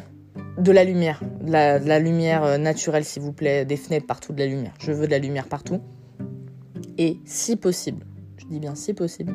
de 0.57 0.71
la 0.71 0.83
lumière, 0.83 1.21
de 1.41 1.51
la, 1.51 1.99
lumière 1.99 2.43
euh, 2.43 2.57
naturelle 2.57 3.03
s'il 3.03 3.21
vous 3.21 3.33
plaît, 3.33 3.65
des 3.65 3.77
fenêtres 3.77 4.05
partout, 4.05 4.33
de 4.33 4.39
la 4.39 4.45
lumière. 4.45 4.73
Je 4.79 4.91
veux 4.91 5.05
de 5.07 5.11
la 5.11 5.19
lumière 5.19 5.47
partout. 5.47 5.81
Et 6.97 7.17
si 7.25 7.55
possible, 7.55 8.05
je 8.37 8.45
dis 8.45 8.59
bien 8.59 8.75
si 8.75 8.93
possible, 8.93 9.33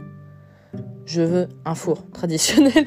je 1.06 1.22
veux 1.22 1.48
un 1.64 1.74
four 1.74 2.10
traditionnel. 2.12 2.86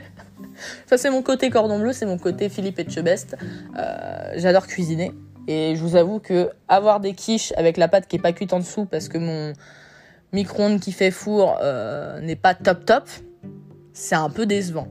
Ça 0.88 0.98
c'est 0.98 1.10
mon 1.10 1.22
côté 1.22 1.50
cordon 1.50 1.80
bleu, 1.80 1.94
c'est 1.94 2.06
mon 2.06 2.18
côté 2.18 2.50
Philippe 2.50 2.80
Etchebest. 2.80 3.36
Euh, 3.78 4.34
J'adore 4.36 4.68
cuisiner. 4.68 5.12
Et 5.48 5.76
je 5.76 5.82
vous 5.82 5.96
avoue 5.96 6.20
que 6.20 6.50
avoir 6.68 7.00
des 7.00 7.14
quiches 7.14 7.54
avec 7.56 7.78
la 7.78 7.88
pâte 7.88 8.08
qui 8.08 8.18
est 8.18 8.22
pas 8.22 8.34
cuite 8.34 8.52
en 8.52 8.60
dessous 8.60 8.86
parce 8.86 9.08
que 9.08 9.18
mon 9.18 9.54
micro-ondes 10.34 10.80
qui 10.80 10.92
fait 10.92 11.12
four 11.12 11.58
euh, 11.62 12.20
n'est 12.22 12.36
pas 12.36 12.54
top 12.54 12.86
top, 12.86 13.10
c'est 13.94 14.16
un 14.16 14.30
peu 14.30 14.46
décevant. 14.46 14.88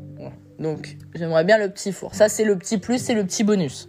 Donc 0.59 0.97
j'aimerais 1.14 1.45
bien 1.45 1.59
le 1.59 1.71
petit 1.71 1.93
four. 1.93 2.14
Ça 2.14 2.28
c'est 2.28 2.45
le 2.45 2.57
petit 2.57 2.78
plus, 2.78 2.99
c'est 2.99 3.14
le 3.14 3.25
petit 3.25 3.45
bonus. 3.45 3.88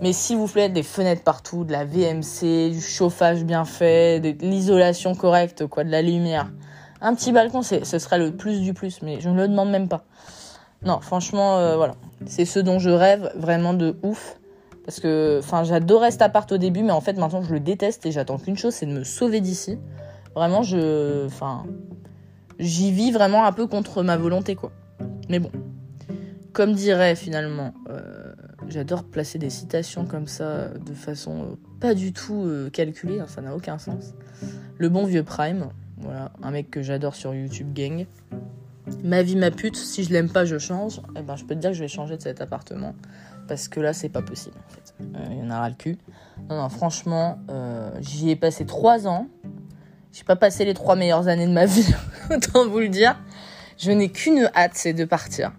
Mais 0.00 0.12
s'il 0.12 0.36
vous 0.36 0.48
plaît, 0.48 0.68
des 0.68 0.82
fenêtres 0.82 1.22
partout, 1.22 1.64
de 1.64 1.70
la 1.70 1.84
VMC, 1.84 2.72
du 2.72 2.80
chauffage 2.80 3.44
bien 3.44 3.64
fait, 3.64 4.18
de 4.18 4.34
l'isolation 4.44 5.14
correcte, 5.14 5.66
quoi, 5.66 5.84
de 5.84 5.90
la 5.90 6.02
lumière. 6.02 6.50
Un 7.00 7.14
petit 7.14 7.30
balcon, 7.30 7.62
ce 7.62 7.84
serait 7.84 8.18
le 8.18 8.32
plus 8.32 8.60
du 8.62 8.74
plus, 8.74 9.00
mais 9.02 9.20
je 9.20 9.28
ne 9.28 9.36
le 9.36 9.46
demande 9.46 9.70
même 9.70 9.88
pas. 9.88 10.04
Non, 10.84 11.00
franchement, 11.00 11.58
euh, 11.58 11.76
voilà. 11.76 11.94
C'est 12.26 12.44
ce 12.44 12.58
dont 12.58 12.80
je 12.80 12.90
rêve 12.90 13.30
vraiment 13.36 13.74
de 13.74 13.96
ouf. 14.02 14.38
Parce 14.84 14.98
que, 14.98 15.38
enfin, 15.38 15.62
j'adorais 15.62 16.10
cet 16.10 16.22
appart 16.22 16.50
au 16.50 16.58
début, 16.58 16.82
mais 16.82 16.90
en 16.90 17.00
fait, 17.00 17.12
maintenant, 17.12 17.42
je 17.42 17.52
le 17.52 17.60
déteste 17.60 18.04
et 18.04 18.10
j'attends 18.10 18.38
qu'une 18.38 18.56
chose, 18.56 18.74
c'est 18.74 18.86
de 18.86 18.92
me 18.92 19.04
sauver 19.04 19.40
d'ici. 19.40 19.78
Vraiment, 20.34 20.62
je, 20.62 21.26
enfin, 21.26 21.64
j'y 22.58 22.90
vis 22.90 23.10
vraiment 23.10 23.44
un 23.44 23.52
peu 23.52 23.66
contre 23.66 24.02
ma 24.02 24.16
volonté, 24.16 24.54
quoi. 24.54 24.72
Mais 25.28 25.38
bon, 25.38 25.50
comme 26.52 26.74
dirait 26.74 27.16
finalement, 27.16 27.72
euh, 27.88 28.34
j'adore 28.68 29.04
placer 29.04 29.38
des 29.38 29.50
citations 29.50 30.04
comme 30.04 30.26
ça 30.26 30.68
de 30.68 30.92
façon 30.92 31.42
euh, 31.42 31.54
pas 31.80 31.94
du 31.94 32.12
tout 32.12 32.44
euh, 32.44 32.70
calculée, 32.70 33.20
hein, 33.20 33.26
ça 33.26 33.40
n'a 33.40 33.56
aucun 33.56 33.78
sens. 33.78 34.12
Le 34.78 34.88
bon 34.88 35.04
vieux 35.04 35.22
Prime, 35.22 35.68
voilà, 35.96 36.32
un 36.42 36.50
mec 36.50 36.70
que 36.70 36.82
j'adore 36.82 37.14
sur 37.14 37.34
YouTube 37.34 37.72
Gang. 37.72 38.06
Ma 39.02 39.22
vie, 39.22 39.36
ma 39.36 39.50
pute, 39.50 39.76
si 39.76 40.04
je 40.04 40.12
l'aime 40.12 40.28
pas, 40.28 40.44
je 40.44 40.58
change. 40.58 41.00
Eh 41.16 41.22
ben, 41.22 41.36
je 41.36 41.44
peux 41.44 41.54
te 41.54 41.60
dire 41.60 41.70
que 41.70 41.76
je 41.76 41.82
vais 41.82 41.88
changer 41.88 42.16
de 42.16 42.22
cet 42.22 42.40
appartement. 42.40 42.94
Parce 43.48 43.68
que 43.68 43.80
là, 43.80 43.92
c'est 43.92 44.08
pas 44.08 44.22
possible, 44.22 44.56
en 44.58 44.72
fait. 44.72 44.94
Il 45.30 45.38
y 45.38 45.42
en 45.42 45.50
a 45.50 45.58
ras 45.58 45.68
le 45.68 45.74
cul. 45.74 45.98
Non, 46.50 46.60
non, 46.60 46.68
franchement, 46.68 47.38
j'y 48.00 48.30
ai 48.30 48.36
passé 48.36 48.66
trois 48.66 49.06
ans. 49.06 49.28
J'ai 50.12 50.24
pas 50.24 50.36
passé 50.36 50.66
les 50.66 50.74
trois 50.74 50.94
meilleures 50.94 51.28
années 51.28 51.46
de 51.46 51.52
ma 51.52 51.64
vie, 51.64 51.94
autant 52.30 52.68
vous 52.68 52.80
le 52.80 52.88
dire. 52.88 53.18
Je 53.78 53.90
n'ai 53.90 54.10
qu'une 54.10 54.50
hâte, 54.54 54.72
c'est 54.74 54.92
de 54.92 55.06
partir. 55.06 55.52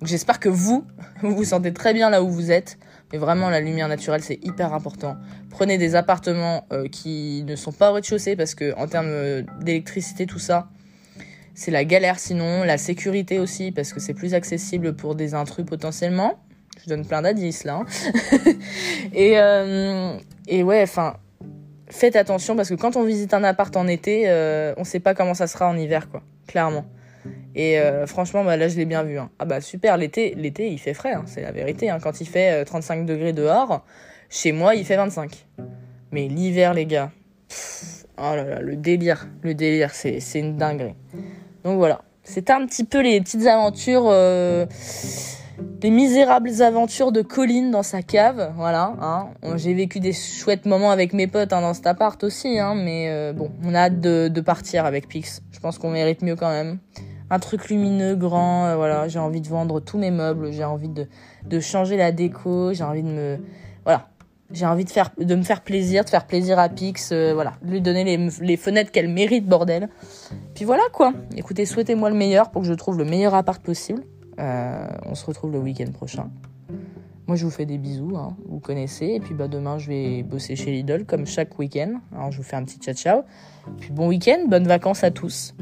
Donc 0.00 0.08
j'espère 0.08 0.38
que 0.38 0.48
vous, 0.48 0.84
vous 1.22 1.34
vous 1.34 1.44
sentez 1.44 1.72
très 1.72 1.92
bien 1.92 2.08
là 2.08 2.22
où 2.22 2.30
vous 2.30 2.52
êtes. 2.52 2.78
Mais 3.12 3.18
vraiment, 3.18 3.50
la 3.50 3.60
lumière 3.60 3.88
naturelle, 3.88 4.22
c'est 4.22 4.44
hyper 4.44 4.74
important. 4.74 5.16
Prenez 5.50 5.78
des 5.78 5.94
appartements 5.94 6.66
euh, 6.72 6.88
qui 6.88 7.44
ne 7.46 7.56
sont 7.56 7.72
pas 7.72 7.90
au 7.90 7.94
rez-de-chaussée 7.94 8.36
parce 8.36 8.54
que 8.54 8.76
en 8.76 8.86
termes 8.86 9.08
euh, 9.08 9.42
d'électricité, 9.60 10.26
tout 10.26 10.40
ça, 10.40 10.68
c'est 11.54 11.70
la 11.70 11.84
galère 11.84 12.18
sinon. 12.18 12.64
La 12.64 12.78
sécurité 12.78 13.38
aussi 13.38 13.72
parce 13.72 13.92
que 13.92 14.00
c'est 14.00 14.14
plus 14.14 14.34
accessible 14.34 14.94
pour 14.94 15.16
des 15.16 15.34
intrus 15.34 15.64
potentiellement. 15.64 16.38
Je 16.84 16.88
donne 16.88 17.06
plein 17.06 17.22
d'indices 17.22 17.64
là. 17.64 17.82
Hein. 17.82 17.86
euh, 19.16 20.18
et 20.46 20.62
ouais, 20.62 20.82
enfin, 20.82 21.16
faites 21.88 22.16
attention 22.16 22.56
parce 22.56 22.68
que 22.68 22.74
quand 22.74 22.96
on 22.96 23.04
visite 23.04 23.34
un 23.34 23.44
appart 23.44 23.76
en 23.76 23.86
été, 23.86 24.28
on 24.76 24.84
sait 24.84 25.00
pas 25.00 25.14
comment 25.14 25.34
ça 25.34 25.46
sera 25.46 25.68
en 25.68 25.76
hiver, 25.76 26.08
quoi. 26.10 26.22
Clairement. 26.46 26.84
Et 27.54 27.78
euh, 27.78 28.06
franchement, 28.06 28.44
bah, 28.44 28.56
là, 28.56 28.68
je 28.68 28.76
l'ai 28.76 28.84
bien 28.84 29.02
vu. 29.02 29.18
Hein. 29.18 29.30
Ah 29.38 29.44
bah 29.44 29.60
super, 29.60 29.96
l'été, 29.96 30.34
l'été, 30.34 30.68
il 30.70 30.78
fait 30.78 30.94
frais, 30.94 31.14
hein, 31.14 31.24
c'est 31.26 31.42
la 31.42 31.52
vérité. 31.52 31.88
Hein. 31.90 31.98
Quand 32.02 32.20
il 32.20 32.28
fait 32.28 32.64
35 32.64 33.00
euh, 33.00 33.04
degrés 33.04 33.32
dehors, 33.32 33.84
chez 34.28 34.52
moi, 34.52 34.74
il 34.74 34.84
fait 34.84 34.96
25. 34.96 35.46
Mais 36.12 36.28
l'hiver, 36.28 36.74
les 36.74 36.86
gars, 36.86 37.10
oh 38.18 38.34
là 38.36 38.44
là, 38.44 38.60
le 38.60 38.76
délire, 38.76 39.26
le 39.42 39.54
délire, 39.54 39.90
c'est, 39.92 40.20
c'est 40.20 40.40
une 40.40 40.56
dinguerie. 40.56 40.94
Donc 41.64 41.78
voilà, 41.78 42.02
c'était 42.22 42.52
un 42.52 42.66
petit 42.66 42.84
peu 42.84 43.00
les 43.00 43.20
petites 43.20 43.46
aventures, 43.46 44.06
euh, 44.06 44.66
les 45.82 45.90
misérables 45.90 46.62
aventures 46.62 47.12
de 47.12 47.22
Colline 47.22 47.70
dans 47.70 47.82
sa 47.82 48.02
cave. 48.02 48.52
Voilà, 48.56 48.94
hein. 49.00 49.28
j'ai 49.56 49.74
vécu 49.74 50.00
des 50.00 50.12
chouettes 50.12 50.66
moments 50.66 50.90
avec 50.90 51.12
mes 51.12 51.26
potes 51.26 51.52
hein, 51.52 51.60
dans 51.60 51.74
cet 51.74 51.86
appart 51.86 52.22
aussi, 52.24 52.58
hein, 52.58 52.74
mais 52.74 53.32
bon, 53.32 53.50
on 53.64 53.74
a 53.74 53.80
hâte 53.80 54.00
de, 54.00 54.40
partir 54.40 54.84
avec 54.84 55.08
Pix. 55.08 55.42
Je 55.52 55.60
pense 55.60 55.78
qu'on 55.78 55.90
mérite 55.90 56.22
mieux 56.22 56.36
quand 56.36 56.50
même 56.50 56.78
un 57.30 57.38
truc 57.38 57.68
lumineux, 57.68 58.14
grand. 58.14 58.66
Euh, 58.66 58.76
voilà, 58.76 59.08
j'ai 59.08 59.18
envie 59.18 59.40
de 59.40 59.48
vendre 59.48 59.80
tous 59.80 59.98
mes 59.98 60.10
meubles, 60.10 60.52
j'ai 60.52 60.64
envie 60.64 60.88
de, 60.88 61.60
changer 61.60 61.96
la 61.96 62.12
déco, 62.12 62.72
j'ai 62.72 62.84
envie 62.84 63.02
de 63.02 63.08
me, 63.08 63.38
voilà, 63.84 64.08
j'ai 64.50 64.66
envie 64.66 64.84
de 64.84 64.90
faire, 64.90 65.10
de 65.18 65.34
me 65.34 65.42
faire 65.42 65.62
plaisir, 65.62 66.04
de 66.04 66.10
faire 66.10 66.26
plaisir 66.26 66.58
à 66.58 66.68
Pix, 66.68 67.10
euh, 67.12 67.32
voilà, 67.34 67.54
lui 67.62 67.80
donner 67.80 68.04
les, 68.04 68.28
les 68.40 68.56
fenêtres 68.56 68.92
qu'elle 68.92 69.08
mérite, 69.08 69.46
bordel. 69.46 69.88
Puis 70.54 70.64
voilà 70.64 70.82
quoi. 70.92 71.12
Écoutez, 71.36 71.66
souhaitez-moi 71.66 72.10
le 72.10 72.16
meilleur 72.16 72.50
pour 72.50 72.62
que 72.62 72.68
je 72.68 72.74
trouve 72.74 72.98
le 72.98 73.04
meilleur 73.04 73.34
appart 73.34 73.62
possible. 73.62 74.02
Euh, 74.38 74.86
on 75.04 75.14
se 75.14 75.26
retrouve 75.26 75.52
le 75.52 75.58
week-end 75.58 75.90
prochain. 75.92 76.30
Moi, 77.26 77.36
je 77.36 77.44
vous 77.44 77.50
fais 77.50 77.66
des 77.66 77.78
bisous, 77.78 78.16
hein, 78.16 78.36
vous 78.48 78.60
connaissez. 78.60 79.06
Et 79.06 79.20
puis 79.20 79.34
bah, 79.34 79.48
demain, 79.48 79.78
je 79.78 79.88
vais 79.88 80.22
bosser 80.22 80.54
chez 80.54 80.70
Lidl 80.70 81.04
comme 81.04 81.26
chaque 81.26 81.58
week-end. 81.58 82.00
Alors, 82.14 82.30
je 82.30 82.38
vous 82.38 82.44
fais 82.44 82.56
un 82.56 82.64
petit 82.64 82.78
ciao 82.78 82.94
ciao. 82.94 83.22
Puis 83.80 83.90
bon 83.90 84.08
week-end, 84.08 84.46
bonnes 84.48 84.68
vacances 84.68 85.02
à 85.02 85.10
tous. 85.10 85.54